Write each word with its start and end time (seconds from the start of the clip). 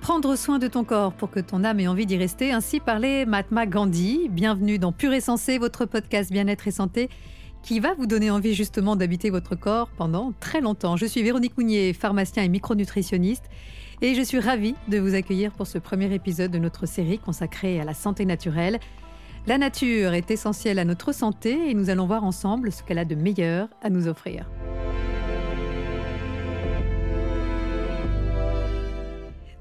Prendre 0.00 0.34
soin 0.36 0.58
de 0.58 0.66
ton 0.66 0.82
corps 0.82 1.12
pour 1.12 1.30
que 1.30 1.38
ton 1.38 1.62
âme 1.62 1.78
ait 1.78 1.86
envie 1.86 2.06
d'y 2.06 2.16
rester, 2.16 2.50
ainsi 2.50 2.80
parlait 2.80 3.24
Mahatma 3.24 3.66
Gandhi. 3.66 4.28
Bienvenue 4.28 4.80
dans 4.80 4.90
Pur 4.90 5.12
et 5.12 5.20
Sensé, 5.20 5.58
votre 5.58 5.84
podcast 5.84 6.32
bien-être 6.32 6.66
et 6.66 6.72
santé 6.72 7.08
qui 7.62 7.78
va 7.78 7.94
vous 7.94 8.06
donner 8.06 8.30
envie 8.30 8.54
justement 8.54 8.96
d'habiter 8.96 9.30
votre 9.30 9.54
corps 9.54 9.90
pendant 9.96 10.32
très 10.40 10.60
longtemps. 10.60 10.96
Je 10.96 11.06
suis 11.06 11.22
Véronique 11.22 11.56
Mounier, 11.56 11.92
pharmacien 11.92 12.42
et 12.42 12.48
micronutritionniste, 12.48 13.44
et 14.02 14.14
je 14.14 14.22
suis 14.22 14.40
ravie 14.40 14.74
de 14.88 14.98
vous 14.98 15.14
accueillir 15.14 15.52
pour 15.52 15.66
ce 15.66 15.78
premier 15.78 16.12
épisode 16.14 16.50
de 16.50 16.58
notre 16.58 16.86
série 16.86 17.18
consacrée 17.18 17.80
à 17.80 17.84
la 17.84 17.94
santé 17.94 18.24
naturelle. 18.24 18.80
La 19.46 19.56
nature 19.56 20.12
est 20.12 20.30
essentielle 20.30 20.78
à 20.78 20.84
notre 20.84 21.12
santé 21.12 21.70
et 21.70 21.74
nous 21.74 21.88
allons 21.88 22.06
voir 22.06 22.24
ensemble 22.24 22.70
ce 22.70 22.82
qu'elle 22.82 22.98
a 22.98 23.06
de 23.06 23.14
meilleur 23.14 23.68
à 23.82 23.88
nous 23.88 24.06
offrir. 24.06 24.50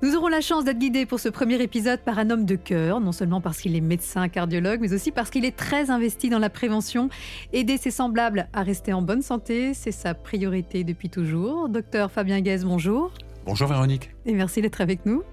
Nous 0.02 0.16
aurons 0.16 0.28
la 0.28 0.42
chance 0.42 0.66
d'être 0.66 0.80
guidés 0.80 1.06
pour 1.06 1.20
ce 1.20 1.30
premier 1.30 1.62
épisode 1.62 2.02
par 2.02 2.20
un 2.20 2.30
homme 2.30 2.46
de 2.46 2.56
cœur, 2.56 3.00
non 3.00 3.12
seulement 3.14 3.42
parce 3.42 3.60
qu'il 3.60 3.76
est 3.76 3.82
médecin 3.82 4.28
cardiologue, 4.28 4.80
mais 4.82 4.94
aussi 4.94 5.12
parce 5.12 5.30
qu'il 5.30 5.46
est 5.46 5.56
très 5.56 5.90
investi 5.90 6.30
dans 6.30 6.40
la 6.40 6.50
prévention. 6.50 7.10
Aider 7.54 7.78
ses 7.78 7.92
semblables 7.92 8.48
à 8.54 8.64
rester 8.64 8.92
en 8.92 9.02
bonne 9.02 9.22
santé, 9.22 9.74
c'est 9.74 9.92
sa 9.92 10.14
priorité 10.14 10.84
depuis 10.84 11.10
toujours. 11.10 11.70
Docteur 11.70 12.12
Fabien 12.12 12.42
Guez, 12.42 12.60
bonjour. 12.64 13.12
Bonjour 13.46 13.68
Véronique. 13.68 14.12
Et 14.26 14.34
merci 14.34 14.62
d'être 14.62 14.82
avec 14.82 15.06
nous. 15.06 15.24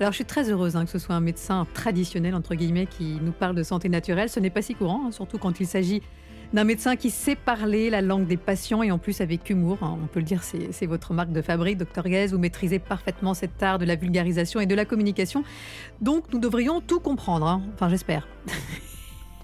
Alors 0.00 0.12
je 0.12 0.16
suis 0.16 0.24
très 0.24 0.48
heureuse 0.48 0.76
hein, 0.76 0.84
que 0.84 0.90
ce 0.90 0.98
soit 0.98 1.16
un 1.16 1.20
médecin 1.20 1.66
traditionnel, 1.74 2.34
entre 2.34 2.54
guillemets, 2.54 2.86
qui 2.86 3.18
nous 3.20 3.32
parle 3.32 3.56
de 3.56 3.64
santé 3.64 3.88
naturelle. 3.88 4.28
Ce 4.28 4.38
n'est 4.38 4.50
pas 4.50 4.62
si 4.62 4.74
courant, 4.74 5.06
hein, 5.06 5.10
surtout 5.10 5.38
quand 5.38 5.58
il 5.58 5.66
s'agit 5.66 6.02
d'un 6.52 6.64
médecin 6.64 6.96
qui 6.96 7.10
sait 7.10 7.36
parler 7.36 7.90
la 7.90 8.00
langue 8.00 8.26
des 8.26 8.36
patients 8.36 8.82
et 8.82 8.90
en 8.90 8.98
plus 8.98 9.20
avec 9.20 9.50
humour. 9.50 9.78
Hein. 9.82 9.98
On 10.02 10.06
peut 10.06 10.20
le 10.20 10.24
dire, 10.24 10.42
c'est 10.42 10.86
votre 10.86 11.12
marque 11.12 11.32
de 11.32 11.42
fabrique, 11.42 11.78
docteur 11.78 12.04
Guez. 12.04 12.28
Vous 12.28 12.38
maîtrisez 12.38 12.78
parfaitement 12.78 13.34
cet 13.34 13.62
art 13.62 13.78
de 13.78 13.84
la 13.84 13.96
vulgarisation 13.96 14.60
et 14.60 14.66
de 14.66 14.74
la 14.74 14.84
communication. 14.84 15.42
Donc 16.00 16.32
nous 16.32 16.38
devrions 16.38 16.80
tout 16.80 17.00
comprendre. 17.00 17.60
Enfin, 17.74 17.88
j'espère. 17.88 18.28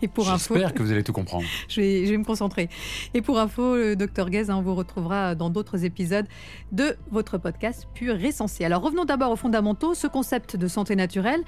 Et 0.04 0.08
pour 0.08 0.26
J'espère 0.26 0.74
que 0.74 0.82
vous 0.82 0.92
allez 0.92 1.02
tout 1.02 1.14
comprendre. 1.14 1.46
Je 1.68 1.80
vais, 1.80 2.04
je 2.04 2.10
vais, 2.10 2.18
me 2.18 2.24
concentrer. 2.24 2.68
Et 3.14 3.22
pour 3.22 3.38
info, 3.38 3.74
le 3.74 3.96
docteur 3.96 4.28
Guez, 4.28 4.50
hein, 4.50 4.56
on 4.58 4.60
vous 4.60 4.74
retrouvera 4.74 5.34
dans 5.34 5.48
d'autres 5.48 5.86
épisodes 5.86 6.26
de 6.72 6.98
votre 7.10 7.38
podcast 7.38 7.88
Pur 7.94 8.22
et 8.22 8.30
Sensé. 8.30 8.66
Alors 8.66 8.82
revenons 8.82 9.06
d'abord 9.06 9.30
aux 9.30 9.36
fondamentaux. 9.36 9.94
Ce 9.94 10.06
concept 10.06 10.56
de 10.56 10.68
santé 10.68 10.94
naturelle, 10.94 11.40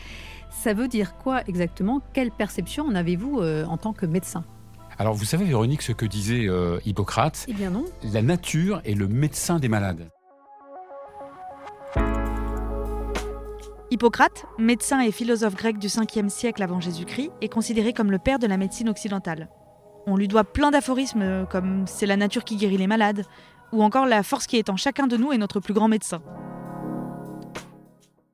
ça 0.48 0.72
veut 0.72 0.88
dire 0.88 1.16
quoi 1.18 1.42
exactement? 1.46 2.00
Quelle 2.14 2.30
perception 2.30 2.86
en 2.86 2.94
avez-vous 2.94 3.40
euh, 3.40 3.66
en 3.66 3.76
tant 3.76 3.92
que 3.92 4.06
médecin? 4.06 4.42
Alors, 4.98 5.12
vous 5.12 5.26
savez, 5.26 5.44
Véronique, 5.44 5.82
ce 5.82 5.92
que 5.92 6.06
disait 6.06 6.48
euh, 6.48 6.78
Hippocrate 6.86 7.44
Eh 7.48 7.52
bien 7.52 7.68
non. 7.68 7.84
La 8.02 8.22
nature 8.22 8.80
est 8.86 8.94
le 8.94 9.06
médecin 9.06 9.58
des 9.58 9.68
malades. 9.68 10.08
Hippocrate, 13.96 14.44
médecin 14.58 15.00
et 15.00 15.10
philosophe 15.10 15.54
grec 15.54 15.78
du 15.78 15.86
5e 15.86 16.28
siècle 16.28 16.62
avant 16.62 16.80
Jésus-Christ, 16.80 17.30
est 17.40 17.48
considéré 17.48 17.94
comme 17.94 18.10
le 18.10 18.18
père 18.18 18.38
de 18.38 18.46
la 18.46 18.58
médecine 18.58 18.90
occidentale. 18.90 19.48
On 20.06 20.18
lui 20.18 20.28
doit 20.28 20.44
plein 20.44 20.70
d'aphorismes 20.70 21.22
euh, 21.22 21.46
comme 21.46 21.86
C'est 21.86 22.04
la 22.04 22.18
nature 22.18 22.44
qui 22.44 22.56
guérit 22.56 22.76
les 22.76 22.88
malades, 22.88 23.24
ou 23.72 23.82
encore 23.82 24.04
La 24.04 24.22
force 24.22 24.46
qui 24.46 24.58
est 24.58 24.68
en 24.68 24.76
chacun 24.76 25.06
de 25.06 25.16
nous 25.16 25.32
est 25.32 25.38
notre 25.38 25.60
plus 25.60 25.72
grand 25.72 25.88
médecin. 25.88 26.20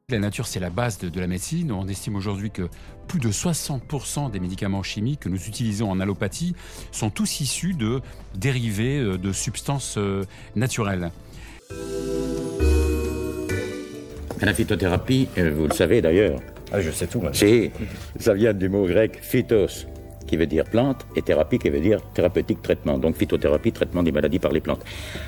La 0.09 0.19
nature, 0.19 0.49
c'est 0.49 0.59
la 0.59 0.71
base 0.71 0.99
de, 0.99 1.21
la 1.21 1.29
médecine. 1.29 1.71
On 1.71 1.87
estime 1.87 2.17
aujourd'hui 2.17 2.51
que 2.51 2.69
plus 3.07 3.21
de 3.21 3.31
60% 3.31 4.33
des 4.33 4.41
médicaments 4.41 4.83
chimiques 4.83 5.21
que 5.21 5.29
nous 5.29 5.47
utilisons 5.47 5.89
en 5.89 6.01
allopathie 6.01 6.57
sont 6.91 7.11
tous 7.11 7.41
issus 7.41 7.75
de 7.75 8.01
dérivés 8.35 8.99
euh, 8.99 9.17
de 9.17 9.31
substances 9.31 9.97
euh, 9.97 10.25
naturelles. 10.57 11.13
La 14.43 14.53
phytothérapie, 14.53 15.29
euh, 15.39 15.53
vous 15.55 15.69
le 15.69 15.73
savez 15.73 16.03
d'ailleurs. 16.03 16.41
Ah, 16.73 16.81
je 16.81 16.91
sais 16.91 17.07
tout. 17.07 17.23
Ça 18.19 18.35
vient 18.35 18.53
du 18.53 18.69
mot 18.69 18.87
grec 18.87 19.21
phytos, 19.23 19.87
qui 20.27 20.37
veut 20.37 20.47
dire 20.47 20.65
plante, 20.65 21.07
et 21.15 21.23
thérapie 21.23 21.61
qui 21.61 21.71
veut 21.71 21.81
dire 21.81 22.01
thérapeutique 22.13 22.61
traitement. 22.61 22.99
Donc 22.99 23.17
phytothérapie, 23.17 23.71
traitement 23.71 24.03
des 24.03 24.11
maladies 24.11 24.41
par 24.41 24.51
les 24.51 24.61
plantes. 24.61 24.85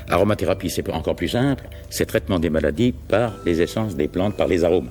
Aromathérapie, 0.09 0.69
c'est 0.69 0.89
encore 0.91 1.15
plus 1.15 1.29
simple, 1.29 1.69
c'est 1.91 2.07
traitement 2.07 2.41
des 2.41 2.51
maladies 2.51 2.93
par 2.93 3.35
les 3.47 3.63
essences 3.63 3.95
des 3.95 4.09
plantes, 4.09 4.37
par 4.37 4.49
les 4.49 4.65
arômes. 4.65 4.91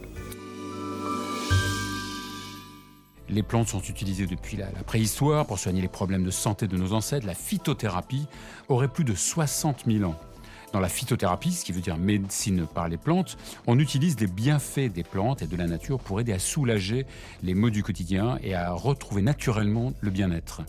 Les 3.28 3.44
plantes 3.44 3.68
sont 3.68 3.82
utilisées 3.82 4.28
depuis 4.28 4.56
la, 4.56 4.68
préhistoire 4.86 5.46
pour 5.46 5.60
soigner 5.60 5.82
les 5.82 5.88
problèmes 5.90 6.24
de 6.24 6.32
santé 6.32 6.68
de 6.68 6.78
nos 6.78 6.94
ancêtres. 6.94 7.28
La 7.28 7.34
phytothérapie 7.34 8.28
aurait 8.70 8.88
plus 8.88 9.04
de 9.04 9.16
60 9.16 9.84
000 9.86 10.10
ans. 10.10 10.16
Dans 10.74 10.80
la 10.80 10.90
phytothérapie, 10.90 11.52
ce 11.52 11.64
qui 11.64 11.72
veut 11.72 11.82
dire 11.82 11.98
médecine 11.98 12.66
par 12.66 12.90
les 12.90 12.98
plantes, 12.98 13.38
on 13.68 13.78
utilise 13.78 14.20
les 14.20 14.26
bienfaits 14.26 14.92
des 14.92 15.04
plantes 15.04 15.44
et 15.44 15.48
de 15.48 15.56
la 15.56 15.68
nature 15.68 16.00
pour 16.00 16.20
aider 16.20 16.34
à 16.34 16.40
soulager 16.40 17.06
les 17.44 17.54
maux 17.54 17.70
du 17.70 17.84
quotidien 17.84 18.40
et 18.42 18.56
à 18.56 18.72
retrouver 18.72 19.22
naturellement 19.22 19.94
le 20.02 20.10
bien-être. 20.10 20.64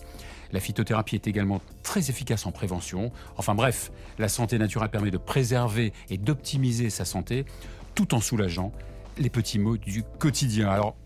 La 0.53 0.61
phytothérapie 0.61 1.15
est 1.15 1.27
également 1.27 1.63
très 1.83 2.11
efficace 2.11 2.45
en 2.45 2.53
prévention. 2.53 3.13
Enfin 3.39 3.55
bref, 3.55 3.91
la 4.19 4.29
santé 4.29 4.59
naturelle 4.59 4.91
permet 4.91 5.11
de 5.11 5.17
préserver 5.17 5.95
et 6.11 6.19
d'optimiser 6.19 6.91
sa 6.91 7.07
santé 7.07 7.47
tout 7.95 8.15
en 8.15 8.21
soulageant 8.21 8.73
les 9.17 9.31
petits 9.31 9.59
maux 9.59 9.79
du 9.79 10.03
quotidien. 10.19 10.69
Alors, 10.69 10.97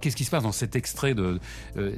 qu'est-ce 0.00 0.16
qui 0.16 0.24
se 0.24 0.30
passe 0.30 0.42
dans 0.42 0.50
cet 0.50 0.74
extrait 0.74 1.14
euh, 1.16 1.38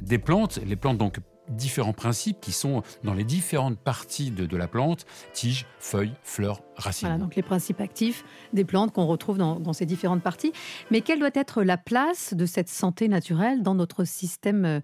des 0.01 0.19
plantes? 0.19 0.59
Les 0.63 0.75
plantes 0.75 0.99
donc 0.99 1.19
différents 1.49 1.93
principes 1.93 2.39
qui 2.41 2.51
sont 2.51 2.83
dans 3.03 3.13
les 3.13 3.23
différentes 3.23 3.77
parties 3.77 4.31
de, 4.31 4.57
la 4.57 4.67
plante, 4.67 5.05
tiges, 5.33 5.65
feuilles, 5.79 6.13
fleurs, 6.23 6.61
racines. 6.75 7.07
Voilà, 7.07 7.21
donc 7.21 7.35
les 7.35 7.41
principes 7.41 7.81
actifs 7.81 8.23
des 8.53 8.65
plantes 8.65 8.93
qu'on 8.93 9.05
retrouve 9.05 9.37
dans, 9.37 9.73
ces 9.73 9.85
différentes 9.85 10.23
parties. 10.23 10.53
Mais 10.91 11.01
quelle 11.01 11.19
doit 11.19 11.29
être 11.33 11.63
la 11.63 11.77
place 11.77 12.33
de 12.33 12.45
cette 12.45 12.69
santé 12.69 13.07
naturelle 13.07 13.63
dans 13.63 13.75
notre 13.75 14.03
système 14.03 14.81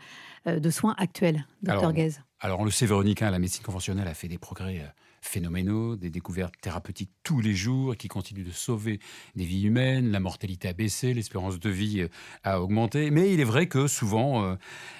euh, 0.47 0.59
de 0.59 0.70
soins 0.70 0.96
actuel, 0.97 1.46
docteur 1.64 1.94
Guez 1.94 2.12
Alors, 2.40 2.59
on 2.59 2.66
le 2.66 2.72
sait, 2.72 2.86
Véronique, 2.86 3.20
la 3.20 3.40
médecine 3.40 3.64
conventionnelle 3.64 4.08
a 4.08 4.14
fait 4.14 4.28
des 4.28 4.38
progrès 4.38 4.80
euh, 4.80 4.88
phénoménaux, 5.22 5.96
des 5.96 6.09
découvertes 6.09 6.56
thérapeutiques 6.62 7.12
tous 7.24 7.41
les 7.41 7.53
jours 7.53 7.96
qui 7.96 8.07
continuent 8.07 8.46
de 8.46 8.52
sauver 8.52 9.00
des 9.35 9.46
vies 9.46 9.63
humaines. 9.63 10.12
La 10.12 10.19
mortalité 10.19 10.68
a 10.68 10.74
baissé, 10.74 11.13
l'espérance 11.13 11.59
de 11.59 11.69
vie 11.69 12.02
euh, 12.02 12.07
a 12.44 12.62
augmenté. 12.62 13.12
Mais 13.12 13.34
il 13.34 13.40
est 13.40 13.46
vrai 13.46 13.68
que 13.68 13.88
souvent, 13.88 14.44
euh, 14.44 14.56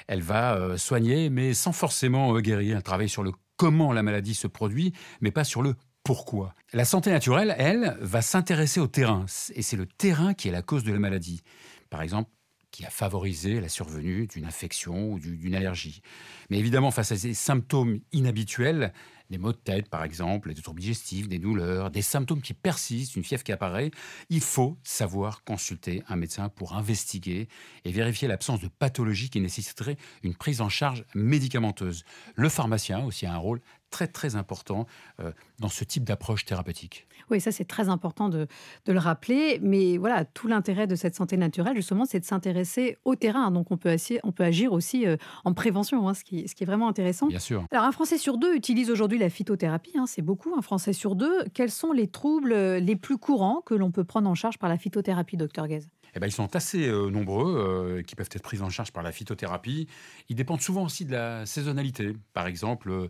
elle 0.08 0.22
va 0.22 0.56
euh, 0.56 0.78
soigner, 0.78 1.30
mais 1.30 1.54
sans 1.54 1.72
forcément 1.72 2.40
guérir. 2.40 2.78
Elle 2.78 2.84
travaille 2.84 3.10
sur 3.10 3.24
le 3.24 3.32
comment 3.58 3.92
la 3.92 4.04
maladie 4.04 4.36
se 4.36 4.48
produit, 4.48 4.94
mais 5.22 5.32
pas 5.32 5.44
sur 5.44 5.62
le 5.62 5.76
pourquoi. 6.04 6.56
La 6.74 6.86
santé 6.86 7.12
naturelle, 7.12 7.54
elle, 7.58 7.98
va 8.00 8.22
s'intéresser 8.22 8.80
au 8.80 8.88
terrain. 8.88 9.26
Et 9.54 9.62
c'est 9.62 9.78
le 9.78 9.86
terrain 9.86 10.34
qui 10.34 10.48
est 10.48 10.52
la 10.52 10.62
cause 10.62 10.84
de 10.84 10.94
la 10.94 11.00
maladie. 11.00 11.42
Par 11.90 12.02
exemple, 12.02 12.30
qui 12.72 12.86
a 12.86 12.90
favorisé 12.90 13.60
la 13.60 13.70
survenue 13.70 14.28
d'une 14.28 14.46
infection 14.46 15.12
ou 15.12 15.20
d'une 15.20 15.56
allergie. 15.56 16.02
Mais 16.50 16.60
évidemment, 16.60 16.92
face 16.92 17.12
à 17.12 17.18
ces 17.18 17.34
symptômes 17.34 18.00
inhabituels, 18.12 18.94
des 19.30 19.38
maux 19.38 19.52
de 19.52 19.58
tête 19.58 19.90
par 19.90 20.04
exemple, 20.04 20.54
des 20.54 20.62
troubles 20.62 20.82
digestifs, 20.82 21.28
des 21.28 21.40
douleurs, 21.40 21.92
des 21.92 22.02
symptômes 22.02 22.42
qui 22.42 22.54
persistent, 22.54 23.16
une 23.16 23.24
fièvre 23.24 23.44
qui 23.44 23.52
apparaît, 23.52 23.92
il 24.30 24.42
faut 24.42 24.78
savoir 24.84 25.44
consulter 25.44 26.04
un 26.08 26.16
médecin 26.16 26.50
pour 26.50 26.76
investiguer 26.76 27.48
et 27.86 27.92
vérifier 27.92 28.28
l'absence 28.28 28.60
de 28.60 28.68
pathologie 28.68 29.30
qui 29.30 29.40
nécessiterait 29.40 29.98
une 30.24 30.36
prise 30.36 30.62
en 30.62 30.70
charge 30.70 31.06
médicamenteuse. 31.14 32.04
Le 32.36 32.50
pharmacien 32.50 33.04
aussi 33.04 33.26
a 33.26 33.34
un 33.34 33.38
rôle 33.38 33.62
très 33.90 34.08
très 34.08 34.36
important 34.36 34.86
euh, 35.20 35.32
dans 35.60 35.70
ce 35.70 35.84
type 35.84 36.04
d'approche 36.04 36.46
thérapeutique. 36.46 37.08
Oui, 37.30 37.42
ça 37.42 37.52
c'est 37.52 37.66
très 37.66 37.90
important 37.90 38.30
de, 38.30 38.48
le 38.88 38.98
rappeler. 38.98 39.60
Mais 39.62 39.98
voilà, 39.98 40.26
tout 40.26 40.48
l'intérêt 40.48 40.88
de 40.88 40.96
cette 40.96 41.16
santé 41.16 41.38
naturelle, 41.38 41.76
justement, 41.76 42.06
c'est 42.06 42.20
de 42.20 42.26
s'intéresser 42.26 42.98
au 43.06 43.16
terrain. 43.16 43.52
Donc 43.52 43.72
on 43.72 43.78
peut, 43.78 43.96
on 44.24 44.32
peut 44.32 44.44
agir 44.44 44.74
aussi 44.74 45.06
euh, 45.06 45.18
en 45.46 45.54
prévention, 45.54 46.08
hein, 46.08 46.14
ce, 46.14 46.24
qui, 46.24 46.48
ce 46.48 46.56
qui 46.56 46.64
est 46.64 46.68
vraiment 46.68 46.88
intéressant. 46.88 47.28
Bien 47.28 47.40
sûr. 47.40 47.66
Alors 47.72 47.86
un 47.86 47.92
Français 47.92 48.18
sur 48.18 48.38
deux 48.38 48.56
utilise 48.56 48.90
aujourd'hui 48.90 49.18
la 49.18 49.30
phytothérapie, 49.30 49.98
hein, 49.98 50.06
c'est 50.08 50.22
beaucoup, 50.22 50.54
un 50.58 50.62
Français 50.62 50.94
sur 50.94 51.16
deux. 51.16 51.44
Quels 51.54 51.72
sont 51.72 51.92
les 51.92 52.08
troubles 52.08 52.54
euh, 52.54 52.80
les 52.80 52.96
plus 52.96 53.18
courants 53.18 53.62
que 53.66 53.74
l'on 53.74 53.92
peut 53.92 54.04
prendre 54.04 54.30
en 54.30 54.36
charge 54.36 54.58
par 54.58 54.70
la 54.70 54.78
phytothérapie, 54.78 55.38
docteur 55.38 55.68
Guez? 55.68 55.82
Eh 56.16 56.20
ben, 56.20 56.26
ils 56.26 56.32
sont 56.32 56.56
assez 56.56 56.90
nombreux 56.90 58.02
qui 58.08 58.16
peuvent 58.16 58.30
être 58.32 58.42
pris 58.42 58.62
en 58.62 58.70
charge 58.72 58.92
par 58.92 59.04
la 59.04 59.12
phytothérapie. 59.12 59.88
Ils 60.28 60.36
dépendent 60.36 60.62
souvent 60.62 60.84
aussi 60.84 61.06
de 61.06 61.12
la 61.12 61.46
saisonnalité. 61.46 62.16
Par 62.34 62.48
exemple, 62.48 63.10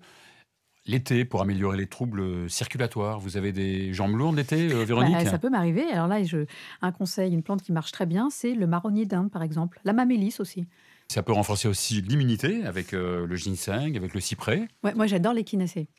L'été, 0.85 1.25
pour 1.25 1.41
améliorer 1.41 1.77
les 1.77 1.87
troubles 1.87 2.49
circulatoires, 2.49 3.19
vous 3.19 3.37
avez 3.37 3.51
des 3.51 3.93
jambes 3.93 4.15
lourdes 4.15 4.37
l'été, 4.37 4.71
euh, 4.71 4.85
Véronique 4.85 5.13
bah, 5.13 5.25
Ça 5.25 5.37
peut 5.37 5.49
m'arriver. 5.49 5.83
Alors 5.91 6.07
là, 6.07 6.23
je, 6.23 6.45
un 6.81 6.91
conseil, 6.91 7.33
une 7.33 7.43
plante 7.43 7.61
qui 7.61 7.71
marche 7.71 7.91
très 7.91 8.05
bien, 8.05 8.29
c'est 8.29 8.53
le 8.53 8.65
marronnier 8.65 9.05
d'Inde, 9.05 9.29
par 9.29 9.43
exemple. 9.43 9.79
La 9.83 9.93
mamélis 9.93 10.35
aussi. 10.39 10.65
Ça 11.11 11.23
peut 11.23 11.33
renforcer 11.33 11.67
aussi 11.67 12.01
l'immunité 12.01 12.63
avec 12.65 12.93
euh, 12.93 13.25
le 13.25 13.35
ginseng, 13.35 13.97
avec 13.97 14.13
le 14.13 14.19
cyprès. 14.19 14.67
Ouais, 14.83 14.93
moi, 14.93 15.07
j'adore 15.07 15.33
l'échinacée. 15.33 15.89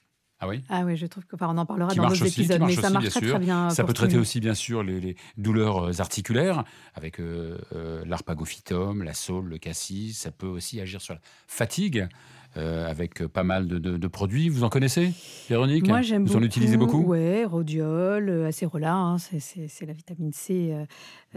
Ah 0.42 0.48
oui 0.48 0.62
Ah 0.70 0.82
oui, 0.86 0.96
je 0.96 1.04
trouve 1.06 1.24
que, 1.26 1.34
enfin, 1.36 1.48
on 1.50 1.58
en 1.58 1.66
parlera 1.66 1.90
Qui 1.90 1.98
dans 1.98 2.08
d'autres 2.08 2.26
épisodes, 2.26 2.62
mais 2.62 2.72
ça 2.74 2.80
aussi, 2.84 2.92
marche 2.94 3.04
bien 3.04 3.10
très 3.10 3.20
sûr. 3.20 3.34
très 3.36 3.44
bien. 3.44 3.68
Ça 3.70 3.82
pour 3.82 3.88
peut 3.88 3.92
traiter 3.94 4.16
aussi, 4.16 4.40
bien 4.40 4.54
sûr, 4.54 4.82
les, 4.82 4.98
les 5.00 5.16
douleurs 5.36 5.88
euh, 5.88 6.00
articulaires 6.00 6.64
avec 6.94 7.20
euh, 7.20 7.58
euh, 7.74 8.02
l'arpagophytum, 8.06 9.02
la 9.02 9.12
saule, 9.12 9.48
le 9.48 9.58
cassis. 9.58 10.14
Ça 10.18 10.30
peut 10.30 10.46
aussi 10.46 10.80
agir 10.80 11.02
sur 11.02 11.12
la 11.14 11.20
fatigue 11.46 12.08
euh, 12.56 12.90
avec 12.90 13.20
euh, 13.20 13.28
pas 13.28 13.44
mal 13.44 13.68
de, 13.68 13.78
de- 13.78 13.98
de 13.98 14.08
produits. 14.08 14.48
Vous 14.48 14.64
en 14.64 14.70
connaissez, 14.70 15.12
Véronique? 15.50 15.86
Moi, 15.86 16.00
j'aime 16.00 16.22
Vous 16.24 16.28
beaucoup. 16.32 16.40
en 16.42 16.46
utilisez 16.46 16.76
beaucoup? 16.78 17.02
Ouais, 17.04 17.44
rhodiol, 17.44 18.28
euh, 18.30 18.48
acérola, 18.48 18.94
hein, 18.94 19.18
c'est- 19.18 19.86
la 19.86 19.92
vitamine 19.92 20.32
C 20.32 20.70
euh, 20.72 20.84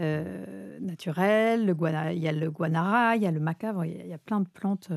euh, 0.00 0.78
naturelle. 0.80 1.66
Le 1.66 1.74
guana, 1.74 2.12
il 2.14 2.20
y 2.22 2.26
a 2.28 2.32
le 2.32 2.50
guanara, 2.50 3.16
il 3.16 3.22
y 3.22 3.26
a 3.26 3.30
le 3.30 3.38
maca, 3.40 3.74
il 3.84 4.06
y 4.08 4.12
a 4.14 4.18
plein 4.18 4.40
de 4.40 4.48
plantes. 4.48 4.88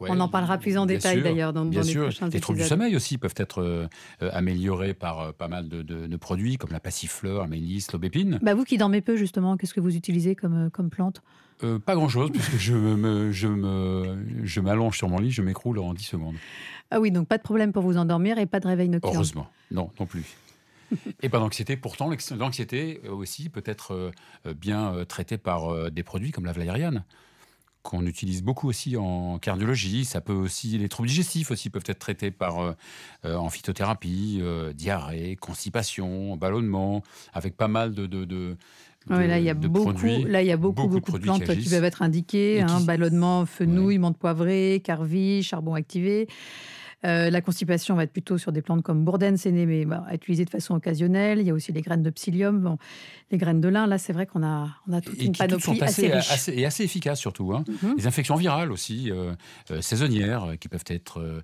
Ouais, 0.00 0.08
On 0.10 0.18
en 0.20 0.28
parlera 0.28 0.56
plus 0.56 0.78
en 0.78 0.86
détail 0.86 1.22
d'ailleurs 1.22 1.52
dans, 1.52 1.66
Bien 1.66 1.80
dans 1.80 1.86
les 1.86 1.92
sûr, 1.92 2.02
prochains 2.04 2.28
les 2.28 2.40
troubles 2.40 2.60
du 2.60 2.64
sommeil 2.64 2.96
aussi 2.96 3.18
peuvent 3.18 3.34
être 3.36 3.60
euh, 3.60 3.86
euh, 4.22 4.30
améliorés 4.32 4.94
par 4.94 5.20
euh, 5.20 5.32
pas 5.32 5.46
mal 5.48 5.68
de, 5.68 5.82
de- 5.82 6.06
de 6.06 6.16
produits 6.16 6.56
comme 6.56 6.70
la 6.72 6.80
passifleur, 6.80 7.42
la 7.42 7.48
mélisse, 7.48 7.92
l'aubépine. 7.92 8.38
Bah 8.42 8.54
vous 8.54 8.64
qui 8.64 8.78
dormez 8.78 9.02
peu 9.02 9.16
justement, 9.16 9.56
qu'est-ce 9.58 9.74
que 9.74 9.80
vous 9.80 9.94
utilisez 9.96 10.34
comme, 10.34 10.70
comme 10.70 10.88
plante? 10.88 11.22
Euh, 11.62 11.78
pas 11.78 11.94
grand-chose, 11.94 12.30
puisque 12.32 12.56
je 12.56 12.72
me, 12.74 13.30
je 13.32 13.46
me, 13.46 14.16
je 14.44 14.60
m'allonge 14.60 14.96
sur 14.96 15.10
mon 15.10 15.18
lit, 15.18 15.30
je 15.30 15.42
m'écroule 15.42 15.78
en 15.78 15.92
10 15.92 16.02
secondes. 16.04 16.36
Ah 16.90 16.98
oui, 16.98 17.10
donc 17.10 17.28
pas 17.28 17.36
de 17.36 17.42
problème 17.42 17.72
pour 17.72 17.82
vous 17.82 17.98
endormir 17.98 18.38
et 18.38 18.46
pas 18.46 18.60
de 18.60 18.66
réveil 18.68 18.88
nocturne. 18.88 19.14
Heureusement, 19.14 19.50
non, 19.70 19.90
non 20.00 20.06
plus. 20.06 20.24
Et 21.22 21.28
pas 21.28 21.38
d'anxiété. 21.38 21.76
Pourtant, 21.76 22.10
l'anxiété 22.36 23.00
aussi 23.08 23.48
peut 23.50 23.62
être 23.66 24.10
bien 24.56 25.04
traitée 25.06 25.36
par 25.38 25.90
des 25.90 26.02
produits 26.02 26.32
comme 26.32 26.46
la 26.46 26.52
valériane, 26.52 27.04
qu'on 27.82 28.06
utilise 28.06 28.42
beaucoup 28.42 28.68
aussi 28.68 28.96
en 28.96 29.38
cardiologie. 29.38 30.04
Ça 30.04 30.20
peut 30.20 30.32
aussi, 30.32 30.78
les 30.78 30.88
troubles 30.88 31.08
digestifs 31.08 31.50
aussi 31.50 31.70
peuvent 31.70 31.84
être 31.86 31.98
traités 31.98 32.30
par 32.30 32.58
euh, 32.60 32.72
euh, 33.24 33.36
en 33.36 33.48
phytothérapie, 33.48 34.38
euh, 34.42 34.72
diarrhée, 34.72 35.36
constipation, 35.36 36.36
ballonnement, 36.36 37.02
avec 37.32 37.56
pas 37.56 37.68
mal 37.68 37.94
de, 37.94 38.06
de, 38.06 38.24
de, 38.24 38.56
Ouais, 39.08 39.26
là, 39.26 39.38
il 39.38 39.44
y 39.44 39.50
a 39.50 39.54
de 39.54 39.66
beaucoup, 39.66 39.90
produits. 39.92 40.24
là, 40.24 40.42
il 40.42 40.46
y 40.46 40.52
a 40.52 40.56
beaucoup, 40.56 40.82
beaucoup 40.86 40.96
de 40.98 41.04
beaucoup 41.06 41.18
de, 41.18 41.22
plantes 41.24 41.58
qui 41.58 41.68
peuvent 41.70 41.84
être 41.84 42.02
indiquées. 42.02 42.60
hein, 42.60 42.80
qui- 42.80 42.86
ballonnement, 42.86 43.46
fenouil, 43.46 43.98
menthe 43.98 44.18
poivrée, 44.18 44.82
carvi, 44.84 45.42
charbon 45.42 45.74
activé. 45.74 46.28
Euh, 47.06 47.30
la 47.30 47.40
constipation 47.40 47.94
va 47.94 48.02
être 48.04 48.12
plutôt 48.12 48.36
sur 48.36 48.52
des 48.52 48.60
plantes 48.60 48.82
comme 48.82 49.04
bourdaine, 49.04 49.36
séné, 49.38 49.64
mais 49.64 49.84
bah, 49.86 50.04
à 50.06 50.14
utiliser 50.14 50.44
de 50.44 50.50
façon 50.50 50.74
occasionnelle. 50.74 51.38
Il 51.40 51.46
y 51.46 51.50
a 51.50 51.54
aussi 51.54 51.72
les 51.72 51.80
graines 51.80 52.02
de 52.02 52.10
psyllium, 52.10 52.60
bon, 52.60 52.76
les 53.30 53.38
graines 53.38 53.60
de 53.62 53.68
lin. 53.68 53.86
Là, 53.86 53.96
c'est 53.96 54.12
vrai 54.12 54.26
qu'on 54.26 54.42
a, 54.42 54.68
on 54.86 54.92
a 54.92 55.00
toute 55.00 55.18
et 55.18 55.24
une 55.24 55.32
panoplie 55.32 55.62
sont 55.62 55.72
assez, 55.82 56.06
assez 56.06 56.12
riche. 56.12 56.30
assez- 56.30 56.52
et 56.58 56.66
assez 56.66 56.84
efficaces 56.84 57.18
surtout. 57.20 57.54
hein. 57.54 57.64
Mhm. 57.82 57.94
Les 57.96 58.06
infections 58.06 58.34
virales 58.36 58.70
aussi, 58.70 59.10
euh, 59.10 59.32
euh, 59.70 59.80
saisonnières, 59.80 60.54
qui 60.60 60.68
peuvent 60.68 60.84
être 60.88 61.42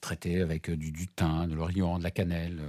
traitées 0.00 0.40
avec 0.40 0.70
du, 0.70 0.92
du 0.92 1.08
thym, 1.08 1.48
de 1.48 1.54
l'origan, 1.56 1.98
de 1.98 2.04
la 2.04 2.12
cannelle, 2.12 2.60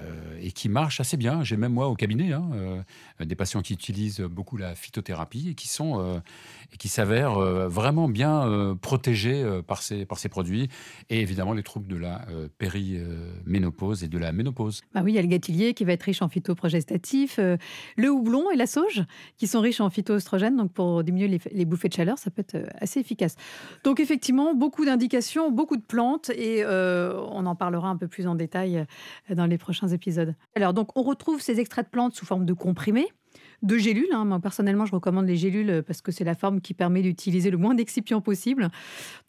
euh, 0.00 0.38
et 0.40 0.52
qui 0.52 0.68
marchent 0.68 1.00
assez 1.00 1.16
bien. 1.16 1.42
J'ai 1.42 1.56
même 1.56 1.72
moi 1.72 1.88
au 1.88 1.94
cabinet 1.94 2.32
hein, 2.32 2.48
euh, 2.54 3.24
des 3.24 3.34
patients 3.34 3.62
qui 3.62 3.72
utilisent 3.72 4.20
beaucoup 4.20 4.56
la 4.56 4.74
phytothérapie 4.74 5.50
et 5.50 5.54
qui 5.54 5.68
sont 5.68 6.00
euh, 6.00 6.18
et 6.72 6.76
qui 6.76 6.88
s'avèrent 6.88 7.38
vraiment 7.68 8.08
bien 8.08 8.76
protégés 8.80 9.44
par 9.66 9.82
ces 9.82 10.04
par 10.04 10.18
ces 10.18 10.28
produits 10.28 10.68
et 11.10 11.20
évidemment 11.20 11.52
les 11.52 11.62
troubles 11.62 11.86
de 11.86 11.96
la 11.96 12.26
périménopause 12.58 14.02
et 14.02 14.08
de 14.08 14.18
la 14.18 14.32
ménopause. 14.32 14.82
Bah 14.92 15.02
oui, 15.04 15.12
il 15.12 15.14
y 15.14 15.18
a 15.18 15.22
le 15.22 15.28
gâtillier 15.28 15.74
qui 15.74 15.84
va 15.84 15.92
être 15.92 16.02
riche 16.02 16.22
en 16.22 16.28
phytoprogestatifs, 16.28 17.38
le 17.38 18.10
houblon 18.10 18.50
et 18.50 18.56
la 18.56 18.66
sauge 18.66 19.04
qui 19.36 19.46
sont 19.46 19.60
riches 19.60 19.80
en 19.80 19.90
phytoestrogènes. 19.90 20.56
Donc, 20.56 20.72
pour 20.72 21.04
diminuer 21.04 21.40
les, 21.52 21.64
bouffées 21.64 21.88
de 21.88 21.94
chaleur, 21.94 22.18
ça 22.18 22.30
peut 22.30 22.40
être 22.42 22.68
assez 22.80 22.98
efficace. 22.98 23.36
Donc, 23.84 24.00
effectivement, 24.00 24.54
beaucoup 24.54 24.84
d'indications, 24.84 25.52
beaucoup 25.52 25.76
de 25.76 25.84
plantes 25.84 26.30
et 26.30 26.64
on 26.66 27.46
en 27.46 27.54
parlera 27.54 27.88
un 27.88 27.96
peu 27.96 28.08
plus 28.08 28.26
en 28.26 28.34
détail 28.34 28.84
dans 29.30 29.46
les 29.46 29.58
prochains 29.58 29.85
épisodes. 29.88 30.34
Alors, 30.54 30.74
donc, 30.74 30.96
on 30.96 31.02
retrouve 31.02 31.40
ces 31.40 31.60
extraits 31.60 31.86
de 31.86 31.90
plantes 31.90 32.14
sous 32.14 32.26
forme 32.26 32.44
de 32.44 32.52
comprimés. 32.52 33.08
De 33.62 33.78
gélules. 33.78 34.06
hein. 34.12 34.24
Moi, 34.24 34.38
personnellement, 34.40 34.86
je 34.86 34.92
recommande 34.92 35.26
les 35.26 35.36
gélules 35.36 35.70
euh, 35.70 35.82
parce 35.82 36.00
que 36.02 36.12
c'est 36.12 36.24
la 36.24 36.34
forme 36.34 36.60
qui 36.60 36.74
permet 36.74 37.02
d'utiliser 37.02 37.50
le 37.50 37.56
moins 37.58 37.74
d'excipients 37.74 38.20
possible. 38.20 38.68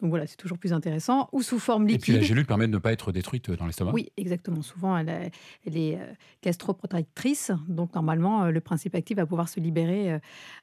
Donc 0.02 0.10
voilà, 0.10 0.28
c'est 0.28 0.36
toujours 0.36 0.58
plus 0.58 0.74
intéressant. 0.74 1.30
Ou 1.32 1.42
sous 1.42 1.60
forme 1.60 1.84
Et 1.86 1.94
liquide. 1.94 2.02
puis 2.04 2.14
la 2.14 2.22
gélule 2.22 2.46
permet 2.46 2.68
de 2.68 2.74
ne 2.74 2.78
pas 2.78 2.92
être 2.92 3.12
détruite 3.12 3.50
dans 3.52 3.66
l'estomac. 3.66 3.92
Oui, 3.94 4.10
exactement. 4.18 4.62
Souvent, 4.62 4.98
elle, 4.98 5.10
est- 5.10 5.32
elle 5.66 5.78
est 5.78 5.96
euh, 5.96 6.06
gastroprotectrice. 6.44 7.52
Donc, 7.68 7.94
normalement, 7.96 8.44
euh, 8.46 8.52
le 8.52 8.60
principe 8.60 8.96
actif 8.96 9.18
va 9.18 9.26
pouvoir 9.26 9.50
se 9.50 9.60
libérer 9.60 10.12
euh, 10.14 10.20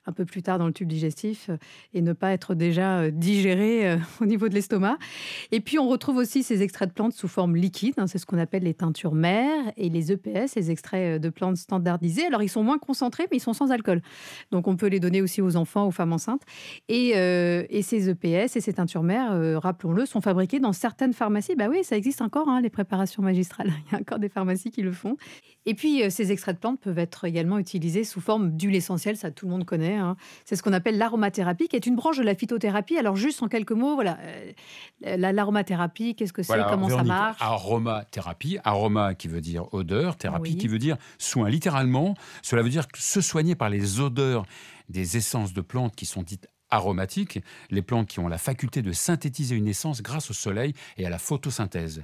un 0.06 0.12
peu 0.12 0.24
plus 0.24 0.42
tard 0.42 0.58
dans 0.58 0.66
le 0.66 0.72
tube 0.72 0.88
digestif 0.88 1.48
euh, 1.48 1.56
et 1.94 2.02
ne 2.02 2.12
pas 2.12 2.32
être 2.32 2.54
déjà 2.54 2.98
euh, 3.00 3.10
digéré 3.10 3.88
euh, 3.88 3.96
au 4.20 4.26
niveau 4.26 4.48
de 4.48 4.54
l'estomac. 4.54 4.98
Et 5.52 5.60
puis, 5.60 5.78
on 5.78 5.88
retrouve 5.88 6.16
aussi 6.16 6.42
ces 6.42 6.62
extraits 6.62 6.88
de 6.90 6.94
plantes 6.94 7.12
sous 7.14 7.28
forme 7.28 7.56
liquide. 7.56 7.94
hein, 7.96 8.06
c'est 8.06 8.18
ce 8.18 8.26
qu'on 8.26 8.38
appelle 8.38 8.64
les 8.64 8.74
teintures 8.74 9.14
mères 9.14 9.72
et 9.76 9.88
les 9.88 10.12
EPS, 10.12 10.54
les 10.56 10.70
extraits 10.70 11.16
euh, 11.16 11.18
de 11.18 11.28
plantes 11.30 11.56
standardisés. 11.56 12.26
Alors, 12.26 12.42
ils 12.42 12.48
sont 12.48 12.62
moins 12.62 12.78
concentrés, 12.78 13.24
mais 13.30 13.38
ils 13.38 13.40
sont 13.40 13.53
sans 13.54 13.70
alcool. 13.70 14.02
Donc, 14.50 14.68
on 14.68 14.76
peut 14.76 14.88
les 14.88 15.00
donner 15.00 15.22
aussi 15.22 15.40
aux 15.40 15.56
enfants, 15.56 15.86
aux 15.86 15.90
femmes 15.90 16.12
enceintes. 16.12 16.42
Et, 16.88 17.12
euh, 17.16 17.64
et 17.70 17.80
ces 17.80 18.10
EPS 18.10 18.56
et 18.56 18.60
ces 18.60 18.74
teintures 18.74 19.02
mères, 19.02 19.32
euh, 19.32 19.58
rappelons-le, 19.58 20.04
sont 20.04 20.20
fabriquées 20.20 20.60
dans 20.60 20.74
certaines 20.74 21.14
pharmacies. 21.14 21.54
Bah 21.56 21.68
oui, 21.70 21.82
ça 21.84 21.96
existe 21.96 22.20
encore, 22.20 22.48
hein, 22.50 22.60
les 22.60 22.68
préparations 22.70 23.22
magistrales. 23.22 23.72
Il 23.88 23.92
y 23.92 23.96
a 23.96 24.00
encore 24.00 24.18
des 24.18 24.28
pharmacies 24.28 24.70
qui 24.70 24.82
le 24.82 24.92
font. 24.92 25.16
Et 25.64 25.72
puis, 25.74 26.02
euh, 26.02 26.10
ces 26.10 26.30
extraits 26.32 26.56
de 26.56 26.60
plantes 26.60 26.80
peuvent 26.80 26.98
être 26.98 27.24
également 27.24 27.58
utilisés 27.58 28.04
sous 28.04 28.20
forme 28.20 28.50
d'huile 28.50 28.74
essentielle, 28.74 29.16
ça 29.16 29.30
tout 29.30 29.46
le 29.46 29.52
monde 29.52 29.64
connaît. 29.64 29.96
hein. 29.96 30.16
C'est 30.44 30.56
ce 30.56 30.62
qu'on 30.62 30.72
appelle 30.74 30.98
l'aromathérapie, 30.98 31.68
qui 31.68 31.76
est 31.76 31.86
une 31.86 31.96
branche 31.96 32.18
de 32.18 32.22
la 32.22 32.34
phytothérapie. 32.34 32.98
Alors, 32.98 33.16
juste 33.16 33.42
en 33.42 33.48
quelques 33.48 33.72
mots, 33.72 33.94
voilà, 33.94 34.18
la- 35.02 35.32
l'aromathérapie, 35.32 36.14
qu'est-ce 36.14 36.32
que 36.32 36.42
c'est, 36.42 36.48
Voilà, 36.54 36.66
comment 36.70 36.88
ça 36.88 37.02
marche? 37.04 37.38
Aromathérapie, 37.40 38.58
aroma 38.64 39.14
qui 39.14 39.28
veut 39.28 39.40
dire 39.42 39.72
odeur, 39.72 40.16
thérapie 40.16 40.52
Oui. 40.52 40.56
qui 40.56 40.68
veut 40.68 40.78
dire 40.78 40.96
soin. 41.18 41.48
Littéralement, 41.48 42.14
cela 42.42 42.62
veut 42.62 42.70
dire 42.70 42.88
que 42.88 42.98
se 42.98 43.20
soigner 43.20 43.43
par 43.54 43.68
les 43.68 44.00
odeurs 44.00 44.46
des 44.88 45.18
essences 45.18 45.52
de 45.52 45.60
plantes 45.60 45.94
qui 45.94 46.06
sont 46.06 46.22
dites 46.22 46.48
aromatiques, 46.70 47.40
les 47.70 47.82
plantes 47.82 48.08
qui 48.08 48.18
ont 48.18 48.28
la 48.28 48.38
faculté 48.38 48.82
de 48.82 48.92
synthétiser 48.92 49.54
une 49.54 49.68
essence 49.68 50.02
grâce 50.02 50.30
au 50.30 50.34
soleil 50.34 50.72
et 50.96 51.06
à 51.06 51.10
la 51.10 51.18
photosynthèse. 51.18 52.02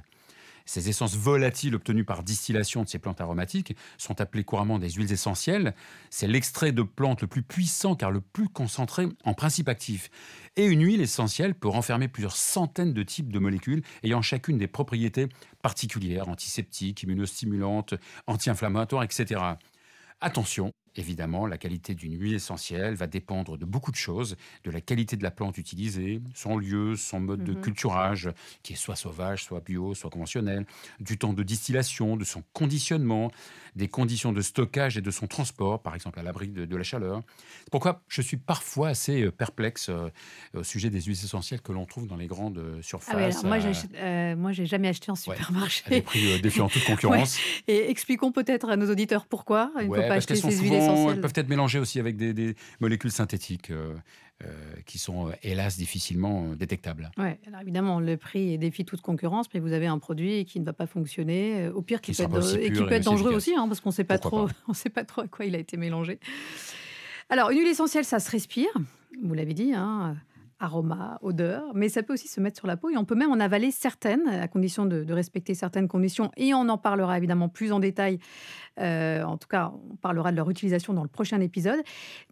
Ces 0.65 0.89
essences 0.89 1.15
volatiles 1.15 1.75
obtenues 1.75 2.05
par 2.05 2.23
distillation 2.23 2.83
de 2.83 2.87
ces 2.87 2.99
plantes 2.99 3.19
aromatiques 3.19 3.75
sont 3.97 4.21
appelées 4.21 4.43
couramment 4.43 4.79
des 4.79 4.91
huiles 4.91 5.11
essentielles. 5.11 5.73
C'est 6.09 6.27
l'extrait 6.27 6.71
de 6.71 6.83
plante 6.83 7.21
le 7.21 7.27
plus 7.27 7.43
puissant 7.43 7.95
car 7.95 8.11
le 8.11 8.21
plus 8.21 8.47
concentré 8.47 9.07
en 9.23 9.33
principe 9.33 9.69
actif. 9.69 10.09
Et 10.55 10.65
une 10.65 10.85
huile 10.85 11.01
essentielle 11.01 11.55
peut 11.55 11.67
renfermer 11.67 12.07
plusieurs 12.07 12.35
centaines 12.35 12.93
de 12.93 13.03
types 13.03 13.31
de 13.31 13.39
molécules 13.39 13.83
ayant 14.03 14.21
chacune 14.21 14.57
des 14.57 14.67
propriétés 14.67 15.27
particulières, 15.61 16.29
antiseptiques, 16.29 17.03
immunostimulantes, 17.03 17.95
anti-inflammatoires, 18.27 19.03
etc. 19.03 19.41
Attention, 20.21 20.71
évidemment, 20.95 21.45
la 21.47 21.57
qualité 21.57 21.95
d'une 21.95 22.19
huile 22.19 22.33
essentielle 22.33 22.95
va 22.95 23.07
dépendre 23.07 23.57
de 23.57 23.65
beaucoup 23.65 23.91
de 23.91 23.95
choses, 23.95 24.35
de 24.63 24.71
la 24.71 24.81
qualité 24.81 25.15
de 25.17 25.23
la 25.23 25.31
plante 25.31 25.57
utilisée, 25.57 26.21
son 26.33 26.57
lieu, 26.57 26.95
son 26.95 27.19
mode 27.19 27.43
de 27.43 27.53
Mhm. 27.53 27.61
culturage, 27.61 28.29
qui 28.63 28.73
est 28.73 28.75
soit 28.75 28.95
sauvage, 28.95 29.43
soit 29.43 29.61
bio, 29.61 29.93
soit 29.93 30.09
conventionnel, 30.09 30.65
du 30.99 31.17
temps 31.17 31.33
de 31.33 31.43
distillation, 31.43 32.17
de 32.17 32.23
son 32.25 32.43
conditionnement, 32.53 33.31
des 33.75 33.87
conditions 33.87 34.33
de 34.33 34.41
stockage 34.41 34.97
et 34.97 35.01
de 35.01 35.11
son 35.11 35.27
transport, 35.27 35.81
par 35.81 35.95
exemple 35.95 36.19
à 36.19 36.23
l'abri 36.23 36.49
de, 36.49 36.65
de 36.65 36.75
la 36.75 36.83
chaleur. 36.83 37.21
C'est 37.63 37.69
pourquoi 37.71 38.03
je 38.07 38.21
suis 38.21 38.37
parfois 38.37 38.89
assez 38.89 39.21
euh, 39.23 39.31
perplexe 39.31 39.87
euh, 39.89 40.09
au 40.53 40.63
sujet 40.63 40.89
des 40.89 41.01
huiles 41.01 41.13
essentielles 41.13 41.61
que 41.61 41.71
l'on 41.71 41.85
trouve 41.85 42.07
dans 42.07 42.17
les 42.17 42.27
grandes 42.27 42.57
euh, 42.57 42.77
Ah 42.79 42.83
surfaces. 42.83 43.15
oui, 43.15 43.23
alors 43.23 43.45
moi, 43.45 43.59
j'achète- 43.59 43.93
euh, 43.95 44.51
j'ai 44.51 44.65
jamais 44.65 44.89
acheté 44.89 45.09
en 45.11 45.13
Ouais, 45.13 45.19
supermarché. 45.35 45.83
à 45.85 45.89
des 45.89 46.01
prix 46.01 46.39
défiant 46.39 46.67
toute 46.69 46.83
concurrence. 46.83 47.39
Et 47.67 47.89
expliquons 47.89 48.31
peut-être 48.31 48.69
à 48.69 48.75
nos 48.75 48.89
auditeurs 48.91 49.25
pourquoi 49.25 49.71
il 49.79 49.85
ne 49.85 49.89
Ouais, 49.89 50.01
faut 50.01 50.07
pas 50.09 50.15
acheter 50.15 50.35
ces 50.35 50.57
huiles 50.57 50.80
elles 51.11 51.21
peuvent 51.21 51.33
être 51.35 51.49
mélangées 51.49 51.79
aussi 51.79 51.99
avec 51.99 52.17
des, 52.17 52.33
des 52.33 52.55
molécules 52.79 53.11
synthétiques 53.11 53.71
euh, 53.71 53.93
euh, 54.43 54.47
qui 54.85 54.97
sont 54.97 55.27
euh, 55.27 55.31
hélas 55.43 55.77
difficilement 55.77 56.55
détectables. 56.55 57.11
Alors 57.17 57.61
évidemment, 57.61 57.99
le 57.99 58.17
prix 58.17 58.57
défie 58.57 58.85
toute 58.85 59.01
concurrence, 59.01 59.47
mais 59.53 59.59
vous 59.59 59.73
avez 59.73 59.87
un 59.87 59.99
produit 59.99 60.45
qui 60.45 60.59
ne 60.59 60.65
va 60.65 60.73
pas 60.73 60.87
fonctionner, 60.87 61.69
au 61.69 61.81
pire 61.81 62.01
qui 62.01 62.11
Qui 62.11 62.25
peut 62.25 62.37
être, 62.37 62.57
et 62.57 62.71
qui 62.71 62.83
peut 62.83 62.91
être 62.91 63.05
dangereux 63.05 63.31
efficace. 63.31 63.49
aussi, 63.49 63.55
hein, 63.55 63.67
parce 63.67 63.79
qu'on 63.79 63.89
ne 63.89 63.95
sait 63.95 64.03
pas 64.03 64.17
Pourquoi 64.17 64.47
trop, 64.47 64.55
on 64.67 64.73
sait 64.73 64.89
pas 64.89 65.03
trop 65.03 65.21
à 65.21 65.27
quoi 65.27 65.45
il 65.45 65.55
a 65.55 65.59
été 65.59 65.77
mélangé. 65.77 66.19
Alors, 67.29 67.49
une 67.51 67.59
huile 67.59 67.67
essentielle, 67.67 68.03
ça 68.03 68.19
se 68.19 68.29
respire, 68.29 68.69
vous 69.23 69.33
l'avez 69.33 69.53
dit, 69.53 69.73
hein, 69.73 70.17
aroma, 70.61 71.17
odeur, 71.21 71.63
mais 71.73 71.89
ça 71.89 72.03
peut 72.03 72.13
aussi 72.13 72.27
se 72.27 72.39
mettre 72.39 72.57
sur 72.57 72.67
la 72.67 72.77
peau 72.77 72.89
et 72.89 72.97
on 72.97 73.03
peut 73.03 73.15
même 73.15 73.31
en 73.31 73.39
avaler 73.39 73.71
certaines, 73.71 74.27
à 74.27 74.47
condition 74.47 74.85
de, 74.85 75.03
de 75.03 75.13
respecter 75.13 75.55
certaines 75.55 75.87
conditions. 75.87 76.31
Et 76.37 76.53
on 76.53 76.69
en 76.69 76.77
parlera 76.77 77.17
évidemment 77.17 77.49
plus 77.49 77.71
en 77.71 77.79
détail. 77.79 78.19
Euh, 78.81 79.23
en 79.23 79.37
tout 79.37 79.47
cas, 79.47 79.71
on 79.91 79.95
parlera 79.95 80.31
de 80.31 80.37
leur 80.37 80.49
utilisation 80.49 80.93
dans 80.93 81.03
le 81.03 81.09
prochain 81.09 81.39
épisode. 81.39 81.79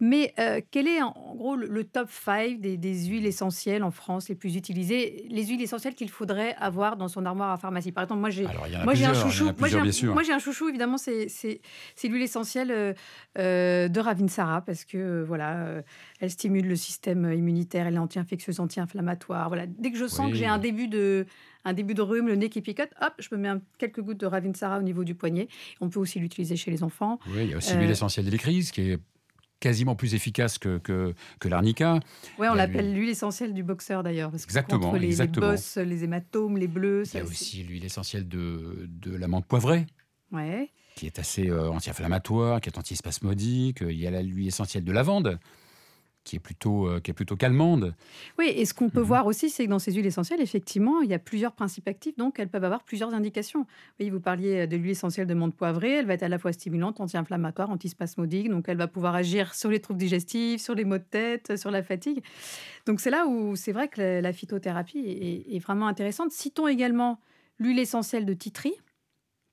Mais 0.00 0.34
euh, 0.38 0.60
quel 0.70 0.88
est 0.88 1.00
en 1.02 1.10
en 1.30 1.34
gros 1.36 1.56
le, 1.56 1.66
le 1.68 1.84
top 1.84 2.10
5 2.10 2.60
des, 2.60 2.76
des 2.76 3.06
huiles 3.06 3.26
essentielles 3.26 3.84
en 3.84 3.90
France 3.90 4.28
les 4.28 4.34
plus 4.34 4.56
utilisées 4.56 5.26
Les 5.30 5.46
huiles 5.46 5.62
essentielles 5.62 5.94
qu'il 5.94 6.10
faudrait 6.10 6.54
avoir 6.58 6.96
dans 6.96 7.08
son 7.08 7.24
armoire 7.24 7.50
à 7.50 7.56
pharmacie? 7.56 7.92
Par 7.92 8.04
exemple, 8.04 8.20
moi 8.20 8.30
j'ai 8.30 8.46
un 8.46 9.10
en 9.10 9.14
chouchou. 9.14 9.50
Moi, 9.58 9.68
j'ai 10.22 10.32
un, 10.32 10.38
chouchou, 10.38 10.68
évidemment, 10.68 10.98
c'est 10.98 11.60
l'huile 12.04 12.22
essentielle 12.22 12.70
euh, 12.70 12.92
euh, 13.38 13.88
de 13.88 14.00
Ravinsara 14.00 14.60
parce 14.62 14.84
que 14.84 15.22
voilà, 15.22 15.82
elle 16.20 16.30
stimule 16.30 16.66
le 16.66 16.76
système 16.76 17.32
immunitaire, 17.32 17.86
elle 17.86 17.94
est 17.94 17.98
anti-infectieuse, 17.98 18.60
anti-inflammatoire. 18.60 19.48
Voilà, 19.48 19.66
dès 19.66 19.90
que 19.90 19.98
je 19.98 20.06
sens 20.06 20.26
Oui. 20.26 20.32
que 20.32 20.38
j'ai 20.38 20.46
un 20.46 20.58
début 20.58 20.88
de 20.88 21.26
un 21.64 21.72
début 21.72 21.94
de 21.94 22.02
rhume, 22.02 22.28
le 22.28 22.36
nez 22.36 22.48
qui 22.48 22.60
picote, 22.60 22.90
hop, 23.00 23.12
je 23.18 23.28
me 23.32 23.36
mets 23.38 23.60
quelques 23.78 24.00
gouttes 24.00 24.20
de 24.20 24.26
Ravinsara 24.26 24.78
au 24.78 24.82
niveau 24.82 25.04
du 25.04 25.14
poignet. 25.14 25.48
On 25.80 25.88
peut 25.88 26.00
aussi 26.00 26.18
l'utiliser 26.18 26.56
chez 26.56 26.70
les 26.70 26.82
enfants. 26.82 27.18
Oui, 27.28 27.44
il 27.44 27.50
y 27.50 27.54
a 27.54 27.56
aussi 27.56 27.74
l'huile 27.76 27.90
essentielle 27.90 28.24
d'électrise 28.24 28.70
qui 28.70 28.92
est 28.92 28.98
quasiment 29.60 29.94
plus 29.94 30.14
efficace 30.14 30.58
que, 30.58 30.78
que, 30.78 31.14
que 31.38 31.48
l'arnica. 31.48 32.00
Oui, 32.38 32.48
on 32.50 32.54
l'appelle 32.54 32.94
l'huile 32.94 33.10
essentielle 33.10 33.52
du 33.52 33.62
boxeur 33.62 34.02
d'ailleurs. 34.02 34.32
exactement. 34.34 34.80
Contre 34.80 34.98
les, 34.98 35.08
exactement. 35.08 35.46
les 35.48 35.52
bosses, 35.52 35.76
les 35.76 36.04
hématomes, 36.04 36.56
les 36.56 36.66
bleus. 36.68 37.04
Il 37.12 37.18
y 37.18 37.20
a 37.20 37.24
aussi 37.24 37.62
l'huile 37.62 37.84
essentielle 37.84 38.26
de, 38.26 38.88
de 38.88 39.14
l'amande 39.14 39.44
poivrée. 39.44 39.86
Ouais. 40.32 40.70
Qui 40.96 41.06
est 41.06 41.18
assez 41.18 41.50
euh, 41.50 41.70
anti-inflammatoire, 41.70 42.60
qui 42.60 42.70
est 42.70 42.78
antispasmodique. 42.78 43.82
Il 43.82 43.98
y 43.98 44.06
a 44.06 44.22
l'huile 44.22 44.48
essentielle 44.48 44.84
de 44.84 44.92
lavande 44.92 45.38
qui 46.24 46.36
est 46.36 46.40
plutôt, 46.40 46.86
euh, 46.86 47.00
qui 47.00 47.10
est 47.10 47.14
plutôt 47.14 47.36
calmande. 47.36 47.94
Oui, 48.38 48.52
et 48.54 48.64
ce 48.64 48.74
qu'on 48.74 48.90
peut 48.90 49.00
mhm. 49.00 49.06
voir 49.06 49.26
aussi, 49.26 49.50
c'est 49.50 49.64
que 49.64 49.70
dans 49.70 49.78
ces 49.78 49.92
huiles 49.92 50.06
essentielles, 50.06 50.40
effectivement, 50.40 51.00
il 51.00 51.10
y 51.10 51.14
a 51.14 51.18
plusieurs 51.18 51.52
principes 51.52 51.88
actifs, 51.88 52.16
donc 52.16 52.38
elles 52.38 52.48
peuvent 52.48 52.64
avoir 52.64 52.84
plusieurs 52.84 53.14
indications. 53.14 53.66
Oui, 53.98 54.10
vous 54.10 54.20
parliez 54.20 54.66
de 54.66 54.76
l'huile 54.76 54.90
essentielle 54.90 55.26
de 55.26 55.34
menthe 55.34 55.54
poivrée, 55.54 55.92
elle 55.92 56.06
va 56.06 56.14
être 56.14 56.22
à 56.22 56.28
la 56.28 56.38
fois 56.38 56.52
stimulante, 56.52 57.00
anti-inflammatoire, 57.00 57.70
antispasmodique, 57.70 58.50
donc 58.50 58.68
elle 58.68 58.76
va 58.76 58.88
pouvoir 58.88 59.14
agir 59.14 59.54
sur 59.54 59.70
les 59.70 59.80
troubles 59.80 60.00
digestifs, 60.00 60.60
sur 60.60 60.74
les 60.74 60.84
maux 60.84 60.98
de 60.98 61.04
tête, 61.04 61.56
sur 61.56 61.70
la 61.70 61.82
fatigue. 61.82 62.22
Donc 62.86 63.00
c'est 63.00 63.10
là 63.10 63.26
où 63.26 63.56
c'est 63.56 63.72
vrai 63.72 63.88
que 63.88 64.20
la 64.20 64.32
phytothérapie 64.32 64.98
est, 64.98 65.56
est 65.56 65.58
vraiment 65.58 65.86
intéressante. 65.86 66.32
Citons 66.32 66.68
également 66.68 67.20
l'huile 67.58 67.78
essentielle 67.78 68.26
de 68.26 68.34
titri, 68.34 68.74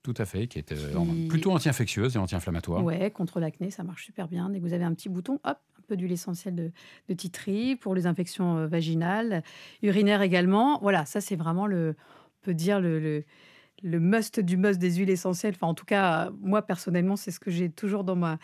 tout 0.07 0.13
à 0.19 0.25
fait, 0.25 0.47
qui 0.47 0.57
est 0.57 0.71
euh, 0.71 1.27
plutôt 1.27 1.51
anti-infectieuse 1.51 2.15
et 2.15 2.17
anti-inflammatoire. 2.17 2.81
Ouais, 2.81 3.11
contre 3.11 3.41
l'acné, 3.41 3.71
ça 3.71 3.83
marche 3.83 4.05
super 4.05 4.29
bien. 4.29 4.49
Dès 4.49 4.59
que 4.59 4.63
vous 4.63 4.71
avez 4.71 4.85
un 4.85 4.93
petit 4.93 5.09
bouton, 5.09 5.41
hop, 5.43 5.59
peu 5.87 5.97
d'huile 5.97 6.11
essentielle 6.11 6.55
de, 6.55 6.71
de 7.09 7.13
titri 7.13 7.75
pour 7.75 7.95
les 7.95 8.05
infections 8.05 8.57
euh, 8.57 8.67
vaginales, 8.67 9.43
urinaires 9.81 10.21
également. 10.21 10.79
Voilà, 10.81 11.05
ça 11.05 11.21
c'est 11.21 11.35
vraiment 11.35 11.67
le, 11.67 11.95
on 11.97 12.45
peut 12.45 12.53
dire 12.53 12.79
le 12.79 13.23
le 13.83 13.99
must 13.99 14.39
du 14.39 14.57
must 14.57 14.79
des 14.79 14.95
huiles 14.95 15.09
essentielles. 15.09 15.53
Enfin, 15.55 15.67
en 15.67 15.73
tout 15.73 15.85
cas, 15.85 16.31
moi 16.41 16.61
personnellement, 16.61 17.15
c'est 17.15 17.31
ce 17.31 17.39
que 17.39 17.51
j'ai 17.51 17.69
toujours 17.69 18.03
dans 18.03 18.15
ma 18.15 18.39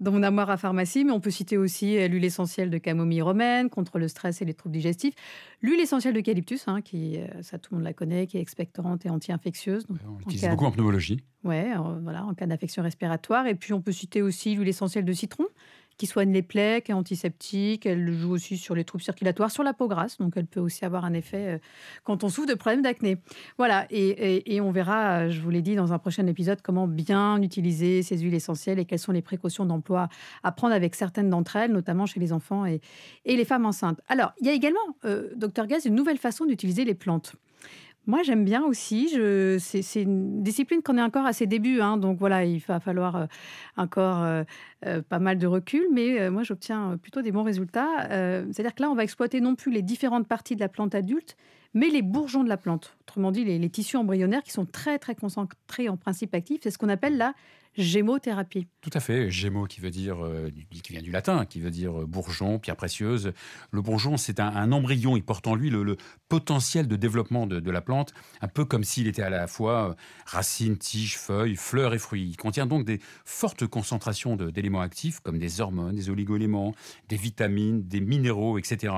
dans 0.00 0.12
mon 0.12 0.22
armoire 0.22 0.50
à 0.50 0.56
pharmacie. 0.56 1.04
Mais 1.04 1.12
on 1.12 1.20
peut 1.20 1.30
citer 1.30 1.56
aussi 1.56 1.98
euh, 1.98 2.08
l'huile 2.08 2.24
essentielle 2.24 2.70
de 2.70 2.78
camomille 2.78 3.22
romaine 3.22 3.70
contre 3.70 3.98
le 3.98 4.08
stress 4.08 4.42
et 4.42 4.44
les 4.44 4.54
troubles 4.54 4.74
digestifs. 4.74 5.14
L'huile 5.62 5.80
essentielle 5.80 6.14
d'eucalyptus, 6.14 6.68
hein, 6.68 6.82
qui 6.82 7.18
euh, 7.18 7.26
ça 7.42 7.58
tout 7.58 7.74
le 7.74 7.78
monde 7.78 7.84
la 7.84 7.94
connaît, 7.94 8.26
qui 8.26 8.38
est 8.38 8.40
expectorante 8.40 9.04
et 9.06 9.10
anti-infectieuse. 9.10 9.86
on 9.90 10.18
l'utilise 10.18 10.48
beaucoup 10.48 10.66
en 10.66 10.70
pneumologie. 10.70 11.22
Ouais, 11.44 11.72
voilà, 12.02 12.24
en 12.24 12.34
cas 12.34 12.46
d'infection 12.46 12.82
respiratoire. 12.82 13.46
Et 13.46 13.54
puis 13.54 13.72
on 13.72 13.80
peut 13.80 13.92
citer 13.92 14.22
aussi 14.22 14.54
l'huile 14.54 14.68
essentielle 14.68 15.04
de 15.04 15.12
citron, 15.12 15.46
qui 15.98 16.06
soigne 16.06 16.32
les 16.32 16.42
plaies, 16.42 16.82
qui 16.84 16.90
est 16.90 16.94
antiseptique. 16.94 17.86
Elle 17.86 18.12
joue 18.12 18.32
aussi 18.32 18.56
sur 18.56 18.74
les 18.74 18.84
troubles 18.84 19.04
circulatoires, 19.04 19.50
sur 19.50 19.62
la 19.62 19.72
peau 19.72 19.88
grasse. 19.88 20.18
Donc, 20.18 20.34
elle 20.36 20.46
peut 20.46 20.60
aussi 20.60 20.84
avoir 20.84 21.04
un 21.04 21.12
effet 21.12 21.54
euh, 21.54 21.58
quand 22.04 22.24
on 22.24 22.28
souffre 22.28 22.48
de 22.48 22.54
problèmes 22.54 22.82
d'acné. 22.82 23.18
Voilà. 23.58 23.86
Et, 23.90 24.60
on 24.60 24.70
verra, 24.70 25.20
euh, 25.20 25.30
je 25.30 25.40
vous 25.40 25.50
l'ai 25.50 25.62
dit 25.62 25.74
dans 25.74 25.92
un 25.92 25.98
prochain 25.98 26.26
épisode, 26.26 26.60
comment 26.62 26.86
bien 26.86 27.40
utiliser 27.42 28.02
ces 28.02 28.18
huiles 28.18 28.34
essentielles 28.34 28.78
et 28.78 28.84
quelles 28.84 28.98
sont 28.98 29.12
les 29.12 29.22
précautions 29.22 29.64
d'emploi 29.64 30.08
à 30.42 30.52
prendre 30.52 30.74
avec 30.74 30.94
certaines 30.94 31.30
d'entre 31.30 31.56
elles, 31.56 31.72
notamment 31.72 32.06
chez 32.06 32.20
les 32.20 32.32
enfants 32.32 32.66
et, 32.66 32.80
les 33.24 33.44
femmes 33.44 33.66
enceintes. 33.66 34.00
Alors, 34.08 34.32
il 34.40 34.46
y 34.46 34.50
a 34.50 34.52
également, 34.52 34.80
euh, 35.04 35.28
docteur 35.36 35.66
Gaz, 35.66 35.84
une 35.84 35.94
nouvelle 35.94 36.18
façon 36.18 36.46
d'utiliser 36.46 36.84
les 36.84 36.94
plantes. 36.94 37.34
Moi, 38.06 38.22
j'aime 38.22 38.44
bien 38.44 38.64
aussi. 38.64 39.08
C'est 39.58 40.02
une 40.02 40.42
discipline 40.42 40.80
qu'on 40.80 40.96
est 40.96 41.02
encore 41.02 41.26
à 41.26 41.32
ses 41.32 41.46
débuts. 41.46 41.80
Hein, 41.80 41.96
donc 41.96 42.18
voilà, 42.18 42.44
il 42.44 42.60
va 42.60 42.78
falloir 42.78 43.16
euh, 43.16 43.26
encore 43.76 44.22
euh, 44.22 44.44
euh, 44.86 45.02
pas 45.02 45.18
mal 45.18 45.38
de 45.38 45.46
recul. 45.46 45.82
Mais 45.92 46.30
moi, 46.30 46.44
j'obtiens 46.44 46.98
plutôt 47.02 47.22
des 47.22 47.32
bons 47.32 47.42
résultats. 47.42 48.06
C'est-à-dire 48.52 48.74
que 48.74 48.82
là, 48.82 48.90
on 48.90 48.94
va 48.94 49.02
exploiter 49.02 49.40
non 49.40 49.56
plus 49.56 49.72
les 49.72 49.82
différentes 49.82 50.28
parties 50.28 50.54
de 50.54 50.60
la 50.60 50.68
plante 50.68 50.94
adulte, 50.94 51.36
mais 51.74 51.88
les 51.88 52.02
bourgeons 52.02 52.44
de 52.44 52.48
la 52.48 52.56
plante. 52.56 52.96
Autrement 53.02 53.32
dit, 53.32 53.44
les, 53.44 53.70
tissus 53.70 53.96
embryonnaires 53.96 54.44
qui 54.44 54.52
sont 54.52 54.66
très, 54.66 54.98
très 54.98 55.16
concentrés 55.16 55.88
en 55.88 55.96
principe 55.96 56.34
actif. 56.34 56.60
C'est 56.62 56.70
ce 56.70 56.78
qu'on 56.78 56.88
appelle 56.88 57.16
la 57.16 57.34
gémothérapie. 57.76 58.68
Tout 58.80 58.90
à 58.92 59.00
fait. 59.00 59.30
Gémo 59.30 59.66
qui 59.66 59.80
veut 59.80 59.90
dire, 59.90 60.24
euh, 60.24 60.50
qui 60.82 60.92
vient 60.92 61.02
du 61.02 61.10
latin, 61.10 61.44
qui 61.44 61.60
veut 61.60 61.70
dire 61.70 62.02
euh, 62.02 62.06
bourgeon, 62.06 62.58
pierre 62.58 62.76
précieuse. 62.76 63.32
Le 63.70 63.82
bourgeon, 63.82 64.16
c'est 64.16 64.40
un, 64.40 64.72
embryon. 64.72 65.16
Il 65.16 65.22
porte 65.22 65.46
en 65.46 65.54
lui 65.54 65.70
le, 65.70 65.96
potentiel 66.28 66.88
de 66.88 66.96
développement 66.96 67.46
de, 67.46 67.70
la 67.70 67.80
plante, 67.80 68.12
un 68.40 68.48
peu 68.48 68.64
comme 68.64 68.84
s'il 68.84 69.06
était 69.06 69.22
à 69.22 69.30
la 69.30 69.46
fois 69.46 69.90
euh, 69.90 69.94
racines, 70.26 70.76
tiges, 70.76 71.16
feuilles, 71.18 71.56
fleurs 71.56 71.94
et 71.94 71.98
fruits. 71.98 72.28
Il 72.30 72.36
contient 72.36 72.66
donc 72.66 72.84
des 72.84 73.00
fortes 73.24 73.66
concentrations 73.66 74.36
d'éléments 74.36 74.80
actifs, 74.80 75.20
comme 75.20 75.38
des 75.38 75.60
hormones, 75.60 75.94
des 75.94 76.10
oligoéléments, 76.10 76.74
des 77.08 77.16
vitamines, 77.16 77.82
des 77.86 78.00
minéraux, 78.00 78.58
etc. 78.58 78.92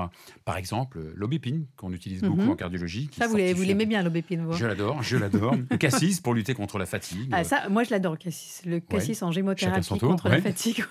Par 0.45 0.57
exemple, 0.57 0.99
l'aubépine, 1.15 1.65
qu'on 1.75 1.93
utilise 1.93 2.21
beaucoup 2.21 2.41
mhm. 2.41 2.49
en 2.51 2.55
cardiologie. 2.55 3.09
ça, 3.17 3.27
vous 3.27 3.35
l'aimez 3.35 3.85
bien, 3.85 4.03
l'aubépine, 4.03 4.47
Je 4.51 4.65
l'adore, 4.65 5.03
je 5.03 5.17
l'adore. 5.17 5.55
le 5.69 5.77
cassis, 5.77 6.19
pour 6.21 6.33
lutter 6.33 6.53
contre 6.53 6.77
la 6.77 6.85
fatigue. 6.85 7.29
Ah, 7.31 7.43
ça, 7.43 7.69
moi, 7.69 7.83
je 7.83 7.91
l'adore, 7.91 8.17
cassis 8.17 8.61
le 8.69 8.79
cassis 8.79 9.21
en 9.23 9.31
gémothérapie 9.31 9.99
contre 9.99 10.29
la 10.29 10.41
fatigue, 10.41 10.83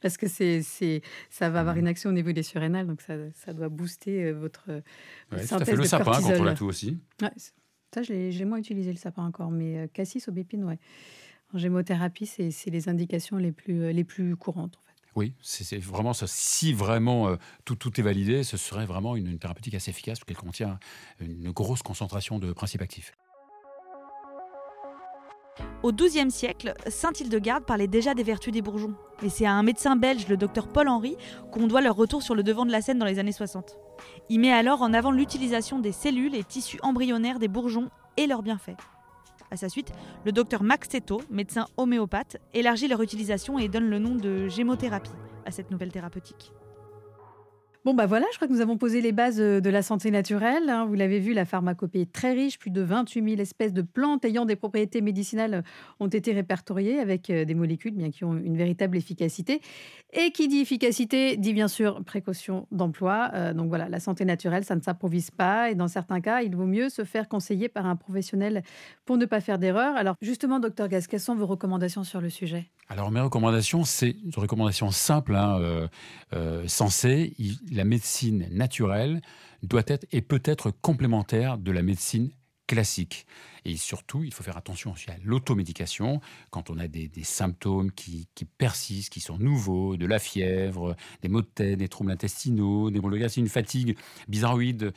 parce 0.00 0.16
que 0.16 0.28
c'est, 0.28 0.62
c'est, 0.62 1.02
ça 1.30 1.50
va 1.50 1.60
avoir 1.60 1.76
une 1.76 1.86
action 1.86 2.10
au 2.10 2.12
niveau 2.12 2.32
des 2.32 2.42
surrénales, 2.42 2.86
donc 2.86 3.00
ça, 3.00 3.14
ça 3.34 3.52
doit 3.52 3.68
booster 3.68 4.24
euh, 4.24 4.32
votre 4.32 4.82
ouais, 5.32 5.42
synthèse 5.42 5.76
Le 5.76 5.84
sapin 5.84 6.20
contre 6.20 6.44
la 6.44 6.54
toux 6.54 6.66
aussi. 6.66 6.98
ça, 7.20 8.02
je 8.02 8.12
l'ai, 8.12 8.44
moins 8.44 8.58
utilisé 8.58 8.90
le 8.90 8.98
sapin 8.98 9.24
encore, 9.24 9.50
mais 9.50 9.78
euh, 9.78 9.86
cassis, 9.86 10.28
aubépine, 10.28 10.64
ouais. 10.64 10.78
En 11.54 11.58
gémothérapie, 11.58 12.26
c'est, 12.26 12.50
c'est 12.50 12.70
les 12.70 12.88
indications 12.88 13.36
les 13.36 13.52
plus, 13.52 13.82
euh, 13.82 13.92
les 13.92 14.04
plus 14.04 14.36
courantes. 14.36 14.76
En 14.76 14.86
fait. 14.86 15.02
Oui, 15.16 15.34
c'est 15.40 15.78
vraiment 15.78 16.12
ça. 16.12 16.26
Si 16.26 16.72
vraiment 16.72 17.36
tout, 17.64 17.74
tout 17.74 17.98
est 17.98 18.04
validé, 18.04 18.44
ce 18.44 18.56
serait 18.56 18.86
vraiment 18.86 19.16
une, 19.16 19.26
une 19.26 19.38
thérapeutique 19.38 19.74
assez 19.74 19.90
efficace 19.90 20.18
parce 20.18 20.26
qu'elle 20.26 20.36
contient 20.36 20.78
une 21.20 21.50
grosse 21.50 21.82
concentration 21.82 22.38
de 22.38 22.52
principes 22.52 22.82
actifs. 22.82 23.12
Au 25.82 25.92
XIIe 25.92 26.30
siècle, 26.30 26.74
Saint 26.88 27.12
Hildegarde 27.12 27.64
parlait 27.64 27.86
déjà 27.86 28.14
des 28.14 28.22
vertus 28.22 28.52
des 28.52 28.62
bourgeons. 28.62 28.94
Et 29.22 29.28
c'est 29.28 29.46
à 29.46 29.52
un 29.52 29.62
médecin 29.62 29.96
belge, 29.96 30.28
le 30.28 30.36
docteur 30.36 30.68
Paul 30.68 30.88
Henry, 30.88 31.16
qu'on 31.52 31.66
doit 31.66 31.80
leur 31.80 31.96
retour 31.96 32.22
sur 32.22 32.34
le 32.34 32.42
devant 32.42 32.66
de 32.66 32.72
la 32.72 32.80
scène 32.80 32.98
dans 32.98 33.06
les 33.06 33.18
années 33.18 33.32
60. 33.32 33.76
Il 34.28 34.40
met 34.40 34.52
alors 34.52 34.82
en 34.82 34.92
avant 34.92 35.10
l'utilisation 35.10 35.78
des 35.78 35.92
cellules 35.92 36.34
et 36.34 36.44
tissus 36.44 36.78
embryonnaires 36.82 37.38
des 37.38 37.48
bourgeons 37.48 37.90
et 38.16 38.26
leurs 38.26 38.42
bienfaits. 38.42 38.76
À 39.50 39.56
sa 39.56 39.68
suite, 39.68 39.92
le 40.24 40.32
docteur 40.32 40.62
Max 40.62 40.88
Teto, 40.88 41.22
médecin 41.30 41.66
homéopathe, 41.76 42.36
élargit 42.52 42.86
leur 42.86 43.02
utilisation 43.02 43.58
et 43.58 43.68
donne 43.68 43.88
le 43.88 43.98
nom 43.98 44.14
de 44.14 44.48
gémothérapie 44.48 45.10
à 45.46 45.50
cette 45.50 45.70
nouvelle 45.70 45.90
thérapeutique. 45.90 46.52
Bon, 47.88 47.94
bah 47.94 48.04
voilà, 48.04 48.26
je 48.32 48.36
crois 48.36 48.46
que 48.46 48.52
nous 48.52 48.60
avons 48.60 48.76
posé 48.76 49.00
les 49.00 49.12
bases 49.12 49.40
euh, 49.40 49.62
de 49.62 49.70
la 49.70 49.80
santé 49.80 50.10
naturelle. 50.10 50.68
Hein. 50.68 50.84
Vous 50.84 50.92
l'avez 50.92 51.20
vu, 51.20 51.32
la 51.32 51.46
pharmacopée 51.46 52.02
est 52.02 52.12
très 52.12 52.34
riche. 52.34 52.58
Plus 52.58 52.70
de 52.70 52.82
28 52.82 53.30
000 53.30 53.40
espèces 53.40 53.72
de 53.72 53.80
plantes 53.80 54.26
ayant 54.26 54.44
des 54.44 54.56
propriétés 54.56 55.00
médicinales 55.00 55.54
euh, 55.54 55.62
ont 55.98 56.08
été 56.08 56.32
répertoriées 56.32 56.98
avec 56.98 57.30
euh, 57.30 57.46
des 57.46 57.54
molécules 57.54 57.94
bien 57.94 58.10
qui 58.10 58.24
ont 58.24 58.36
une 58.36 58.58
véritable 58.58 58.98
efficacité. 58.98 59.62
Et 60.12 60.32
qui 60.32 60.48
dit 60.48 60.60
efficacité 60.60 61.38
dit 61.38 61.54
bien 61.54 61.66
sûr 61.66 62.04
précaution 62.04 62.66
d'emploi. 62.72 63.30
donc 63.54 63.68
voilà, 63.68 63.88
la 63.88 64.00
santé 64.00 64.26
naturelle, 64.26 64.64
ça 64.64 64.76
ne 64.76 64.82
s'improvise 64.82 65.30
pas. 65.30 65.70
Et 65.70 65.74
dans 65.74 65.88
certains 65.88 66.20
cas, 66.20 66.42
il 66.42 66.54
vaut 66.54 66.66
mieux 66.66 66.90
se 66.90 67.04
faire 67.04 67.26
conseiller 67.26 67.70
par 67.70 67.86
un 67.86 67.96
professionnel 67.96 68.64
pour 69.06 69.16
ne 69.16 69.24
pas 69.24 69.40
faire 69.40 69.58
d'erreur. 69.58 69.96
Alors 69.96 70.14
justement, 70.20 70.60
docteur 70.60 70.88
Gas, 70.88 71.06
quelles 71.08 71.20
sont 71.20 71.34
vos 71.34 71.46
recommandations 71.46 72.04
sur 72.04 72.20
le 72.20 72.28
sujet? 72.28 72.68
Alors 72.88 73.10
mes 73.10 73.20
recommandations, 73.20 73.84
c'est 73.84 74.16
une 74.24 74.32
recommandation 74.36 74.90
simple, 74.90 75.36
hein, 75.36 75.88
sensée 76.66 77.34
la 77.70 77.84
médecine 77.84 78.48
naturelle 78.50 79.20
doit 79.62 79.82
être 79.86 80.06
et 80.12 80.22
peut 80.22 80.42
être 80.44 80.70
complémentaire 80.70 81.58
de 81.58 81.70
la 81.70 81.82
médecine 81.82 82.30
classique. 82.68 83.26
Et 83.64 83.76
surtout, 83.76 84.22
il 84.22 84.32
faut 84.32 84.44
faire 84.44 84.56
attention 84.56 84.92
aussi 84.92 85.10
à 85.10 85.16
l'automédication 85.24 86.20
quand 86.50 86.70
on 86.70 86.78
a 86.78 86.86
des, 86.86 87.10
symptômes 87.24 87.90
qui, 87.90 88.28
persistent, 88.58 89.12
qui 89.12 89.20
sont 89.20 89.38
nouveaux, 89.38 89.96
de 89.96 90.06
la 90.06 90.20
fièvre, 90.20 90.94
des 91.22 91.28
maux 91.28 91.42
de 91.42 91.46
tête, 91.46 91.78
des 91.78 91.88
troubles 91.88 92.12
intestinaux, 92.12 92.90
des 92.90 93.00
une 93.36 93.48
fatigue 93.48 93.96
bizarroïde. 94.28 94.92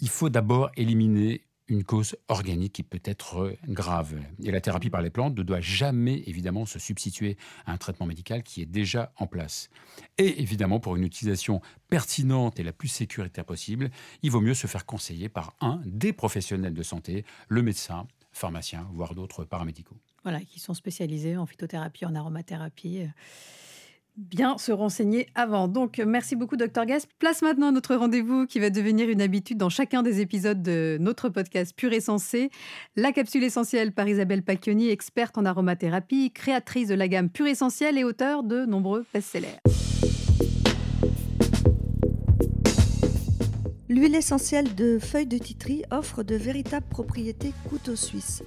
Il 0.00 0.08
faut 0.08 0.30
d'abord 0.30 0.70
éliminer 0.76 1.42
une 1.72 1.84
cause 1.84 2.16
organique 2.28 2.74
qui 2.74 2.82
peut 2.82 3.00
être 3.02 3.56
grave. 3.66 4.20
Et 4.42 4.50
la 4.50 4.60
thérapie 4.60 4.90
par 4.90 5.00
les 5.00 5.08
plantes 5.08 5.36
ne 5.36 5.42
doit 5.42 5.62
jamais, 5.62 6.22
évidemment, 6.26 6.66
se 6.66 6.78
substituer 6.78 7.38
à 7.64 7.72
un 7.72 7.78
traitement 7.78 8.04
médical 8.04 8.42
qui 8.42 8.60
est 8.60 8.66
déjà 8.66 9.12
en 9.16 9.26
place. 9.26 9.70
Et 10.18 10.42
évidemment, 10.42 10.80
pour 10.80 10.96
une 10.96 11.04
utilisation 11.04 11.62
pertinente 11.88 12.60
et 12.60 12.62
la 12.62 12.72
plus 12.72 12.88
sécuritaire 12.88 13.46
possible, 13.46 13.90
il 14.22 14.30
vaut 14.30 14.42
mieux 14.42 14.54
se 14.54 14.66
faire 14.66 14.84
conseiller 14.84 15.30
par 15.30 15.54
un 15.60 15.80
des 15.86 16.12
professionnels 16.12 16.74
de 16.74 16.82
santé, 16.82 17.24
le 17.48 17.62
médecin, 17.62 18.06
pharmacien, 18.32 18.86
voire 18.92 19.14
d'autres 19.14 19.44
paramédicaux. 19.44 19.96
Voilà, 20.24 20.40
qui 20.40 20.60
sont 20.60 20.74
spécialisés 20.74 21.38
en 21.38 21.46
phytothérapie, 21.46 22.04
en 22.04 22.14
aromathérapie 22.14 23.06
bien 24.16 24.58
se 24.58 24.72
renseigner 24.72 25.26
avant. 25.34 25.68
Donc, 25.68 25.98
merci 25.98 26.36
beaucoup, 26.36 26.56
Dr 26.56 26.84
Gas. 26.86 27.06
Place 27.18 27.42
maintenant 27.42 27.72
notre 27.72 27.94
rendez-vous 27.94 28.46
qui 28.46 28.60
va 28.60 28.70
devenir 28.70 29.08
une 29.08 29.22
habitude 29.22 29.58
dans 29.58 29.68
chacun 29.68 30.02
des 30.02 30.20
épisodes 30.20 30.62
de 30.62 30.98
notre 31.00 31.28
podcast 31.28 31.74
Pur 31.76 31.92
et 31.92 32.00
Sensé. 32.00 32.50
La 32.96 33.12
capsule 33.12 33.44
essentielle 33.44 33.92
par 33.92 34.08
Isabelle 34.08 34.42
Pacchioni, 34.42 34.88
experte 34.90 35.38
en 35.38 35.44
aromathérapie, 35.44 36.30
créatrice 36.32 36.88
de 36.88 36.94
la 36.94 37.08
gamme 37.08 37.30
Pur 37.30 37.46
Essentiel 37.46 37.98
et 37.98 38.04
auteur 38.04 38.42
de 38.42 38.64
nombreux 38.64 39.04
best-sellers. 39.12 39.58
L'huile 43.88 44.14
essentielle 44.14 44.74
de 44.74 44.98
feuilles 44.98 45.26
de 45.26 45.36
titri 45.36 45.82
offre 45.90 46.22
de 46.22 46.34
véritables 46.34 46.86
propriétés 46.88 47.52
couteau 47.68 47.94
suisse. 47.94 48.42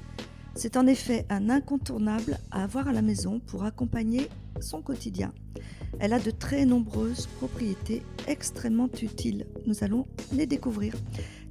C'est 0.56 0.78
en 0.78 0.88
effet 0.88 1.26
un 1.30 1.50
incontournable 1.50 2.38
à 2.50 2.64
avoir 2.64 2.88
à 2.88 2.94
la 2.94 3.02
maison 3.02 3.40
pour 3.40 3.66
accompagner 3.66 4.30
son 4.62 4.82
quotidien. 4.82 5.34
Elle 6.00 6.14
a 6.14 6.20
de 6.20 6.32
très 6.32 6.66
nombreuses 6.66 7.28
propriétés 7.28 8.04
extrêmement 8.28 8.90
utiles. 9.02 9.48
Nous 9.66 9.84
allons 9.84 10.08
les 10.32 10.48
découvrir. 10.48 10.94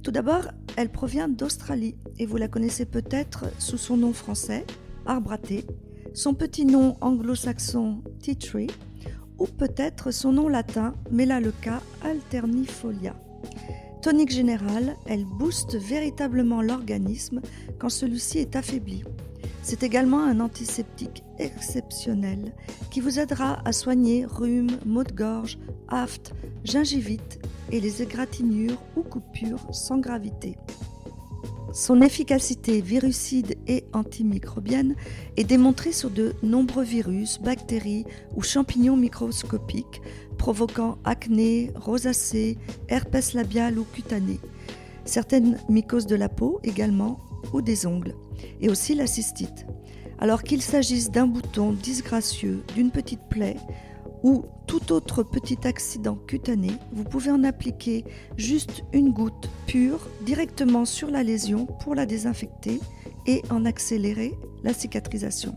Tout 0.03 0.11
d'abord, 0.11 0.47
elle 0.75 0.89
provient 0.89 1.27
d'Australie 1.27 1.95
et 2.17 2.25
vous 2.25 2.37
la 2.37 2.47
connaissez 2.47 2.85
peut-être 2.85 3.45
sous 3.59 3.77
son 3.77 3.97
nom 3.97 4.13
français, 4.13 4.65
arbre 5.05 5.33
à 5.33 5.37
son 6.13 6.33
petit 6.33 6.65
nom 6.65 6.95
anglo-saxon 7.01 8.03
tea 8.21 8.35
tree 8.35 8.69
ou 9.37 9.45
peut-être 9.45 10.11
son 10.11 10.31
nom 10.31 10.47
latin 10.47 10.93
Melaleuca 11.11 11.81
alternifolia. 12.03 13.15
Tonique 14.05 14.29
générale, 14.29 14.97
elle 15.07 15.25
booste 15.25 15.77
véritablement 15.77 16.61
l'organisme 16.61 17.41
quand 17.79 17.89
celui-ci 17.89 18.37
est 18.37 18.55
affaibli. 18.55 19.03
C'est 19.63 19.81
également 19.81 20.23
un 20.23 20.41
antiseptique 20.41 21.23
exceptionnel 21.39 22.53
qui 22.91 22.99
vous 22.99 23.17
aidera 23.17 23.67
à 23.67 23.71
soigner 23.71 24.23
rhume, 24.23 24.77
maux 24.85 25.03
de 25.03 25.11
gorge, 25.11 25.57
aphte, 25.87 26.35
gingivite 26.63 27.39
et 27.71 27.79
les 27.79 28.03
égratignures 28.03 28.79
ou 28.95 29.01
coupures 29.01 29.73
sans 29.73 29.97
gravité. 29.97 30.55
Son 31.73 31.99
efficacité 32.01 32.81
virucide 32.81 33.57
et 33.65 33.85
antimicrobienne 33.91 34.95
est 35.35 35.45
démontrée 35.45 35.91
sur 35.91 36.11
de 36.11 36.35
nombreux 36.43 36.83
virus, 36.83 37.39
bactéries 37.41 38.05
ou 38.35 38.43
champignons 38.43 38.97
microscopiques 38.97 39.99
provoquant 40.45 40.99
acné, 41.05 41.71
rosacée, 41.73 42.59
herpès 42.87 43.33
labial 43.33 43.79
ou 43.79 43.83
cutané, 43.83 44.39
certaines 45.03 45.57
mycoses 45.69 46.05
de 46.05 46.15
la 46.15 46.29
peau 46.29 46.59
également 46.63 47.17
ou 47.51 47.63
des 47.63 47.87
ongles, 47.87 48.13
et 48.61 48.69
aussi 48.69 48.93
la 48.93 49.07
cystite. 49.07 49.65
Alors 50.19 50.43
qu'il 50.43 50.61
s'agisse 50.61 51.09
d'un 51.09 51.25
bouton 51.25 51.71
disgracieux, 51.71 52.63
d'une 52.75 52.91
petite 52.91 53.27
plaie 53.27 53.55
ou 54.21 54.45
tout 54.67 54.91
autre 54.91 55.23
petit 55.23 55.57
accident 55.63 56.13
cutané, 56.27 56.73
vous 56.93 57.05
pouvez 57.05 57.31
en 57.31 57.43
appliquer 57.43 58.05
juste 58.37 58.83
une 58.93 59.13
goutte 59.13 59.49
pure 59.65 60.07
directement 60.27 60.85
sur 60.85 61.09
la 61.09 61.23
lésion 61.23 61.65
pour 61.65 61.95
la 61.95 62.05
désinfecter 62.05 62.79
et 63.25 63.41
en 63.49 63.65
accélérer 63.65 64.35
la 64.63 64.75
cicatrisation. 64.75 65.55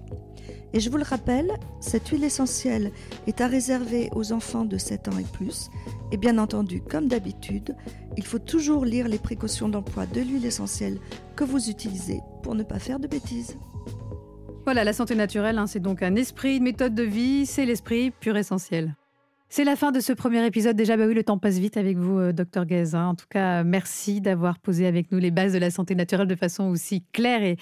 Et 0.74 0.80
je 0.80 0.90
vous 0.90 0.98
le 0.98 1.04
rappelle, 1.04 1.52
cette 1.80 2.08
huile 2.08 2.24
essentielle 2.24 2.92
est 3.26 3.40
à 3.40 3.46
réserver 3.46 4.10
aux 4.14 4.32
enfants 4.32 4.64
de 4.64 4.76
7 4.76 5.08
ans 5.08 5.18
et 5.18 5.24
plus. 5.24 5.70
Et 6.12 6.16
bien 6.16 6.38
entendu, 6.38 6.82
comme 6.82 7.08
d'habitude, 7.08 7.74
il 8.16 8.24
faut 8.24 8.38
toujours 8.38 8.84
lire 8.84 9.08
les 9.08 9.18
précautions 9.18 9.68
d'emploi 9.68 10.06
de 10.06 10.20
l'huile 10.20 10.46
essentielle 10.46 10.98
que 11.36 11.44
vous 11.44 11.70
utilisez 11.70 12.20
pour 12.42 12.54
ne 12.54 12.62
pas 12.62 12.78
faire 12.78 13.00
de 13.00 13.06
bêtises. 13.06 13.56
Voilà, 14.64 14.84
la 14.84 14.92
santé 14.92 15.14
naturelle, 15.14 15.56
hein, 15.56 15.66
c'est 15.66 15.80
donc 15.80 16.02
un 16.02 16.14
esprit, 16.14 16.58
une 16.58 16.64
méthode 16.64 16.94
de 16.94 17.02
vie, 17.02 17.46
c'est 17.46 17.64
l'esprit 17.64 18.10
pur 18.10 18.36
essentiel. 18.36 18.94
C'est 19.50 19.64
la 19.64 19.76
fin 19.76 19.92
de 19.92 20.00
ce 20.00 20.12
premier 20.12 20.44
épisode. 20.44 20.76
Déjà, 20.76 20.96
bah 20.98 21.06
oui, 21.06 21.14
le 21.14 21.24
temps 21.24 21.38
passe 21.38 21.58
vite 21.58 21.78
avec 21.78 21.96
vous, 21.96 22.18
euh, 22.18 22.32
docteur 22.32 22.66
Guez. 22.66 22.94
Hein. 22.94 23.06
En 23.06 23.14
tout 23.14 23.26
cas, 23.30 23.64
merci 23.64 24.20
d'avoir 24.20 24.58
posé 24.58 24.86
avec 24.86 25.10
nous 25.10 25.18
les 25.18 25.30
bases 25.30 25.54
de 25.54 25.58
la 25.58 25.70
santé 25.70 25.94
naturelle 25.94 26.26
de 26.26 26.34
façon 26.34 26.64
aussi 26.64 27.02
claire 27.12 27.42
et, 27.42 27.56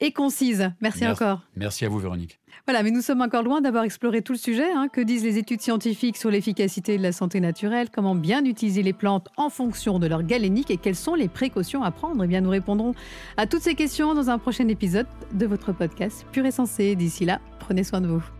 et 0.00 0.10
concise. 0.10 0.72
Merci, 0.80 1.06
encore. 1.06 1.42
Merci 1.54 1.84
à 1.84 1.88
vous, 1.88 2.00
Véronique. 2.00 2.40
Voilà, 2.66 2.82
mais 2.82 2.90
nous 2.90 3.02
sommes 3.02 3.22
encore 3.22 3.44
loin 3.44 3.60
d'avoir 3.60 3.84
exploré 3.84 4.20
tout 4.20 4.32
le 4.32 4.38
sujet. 4.38 4.68
Hein. 4.74 4.88
Que 4.92 5.00
disent 5.00 5.22
les 5.22 5.38
études 5.38 5.60
scientifiques 5.60 6.16
sur 6.16 6.30
l'efficacité 6.30 6.98
de 6.98 7.02
la 7.02 7.12
santé 7.12 7.38
naturelle? 7.38 7.88
Comment 7.90 8.16
bien 8.16 8.44
utiliser 8.44 8.82
les 8.82 8.92
plantes 8.92 9.28
en 9.36 9.48
fonction 9.48 10.00
de 10.00 10.08
leur 10.08 10.24
galénique 10.24 10.72
et 10.72 10.76
quelles 10.76 10.96
sont 10.96 11.14
les 11.14 11.28
précautions 11.28 11.84
à 11.84 11.92
prendre? 11.92 12.24
Eh 12.24 12.26
bien, 12.26 12.40
nous 12.40 12.50
répondrons 12.50 12.94
à 13.36 13.46
toutes 13.46 13.62
ces 13.62 13.76
questions 13.76 14.12
dans 14.14 14.28
un 14.28 14.38
prochain 14.38 14.66
épisode 14.66 15.06
de 15.32 15.46
votre 15.46 15.72
podcast 15.72 16.26
Pur 16.32 16.44
et 16.46 16.50
Sensé. 16.50 16.96
D'ici 16.96 17.24
là, 17.24 17.40
prenez 17.60 17.84
soin 17.84 18.00
de 18.00 18.08
vous. 18.08 18.37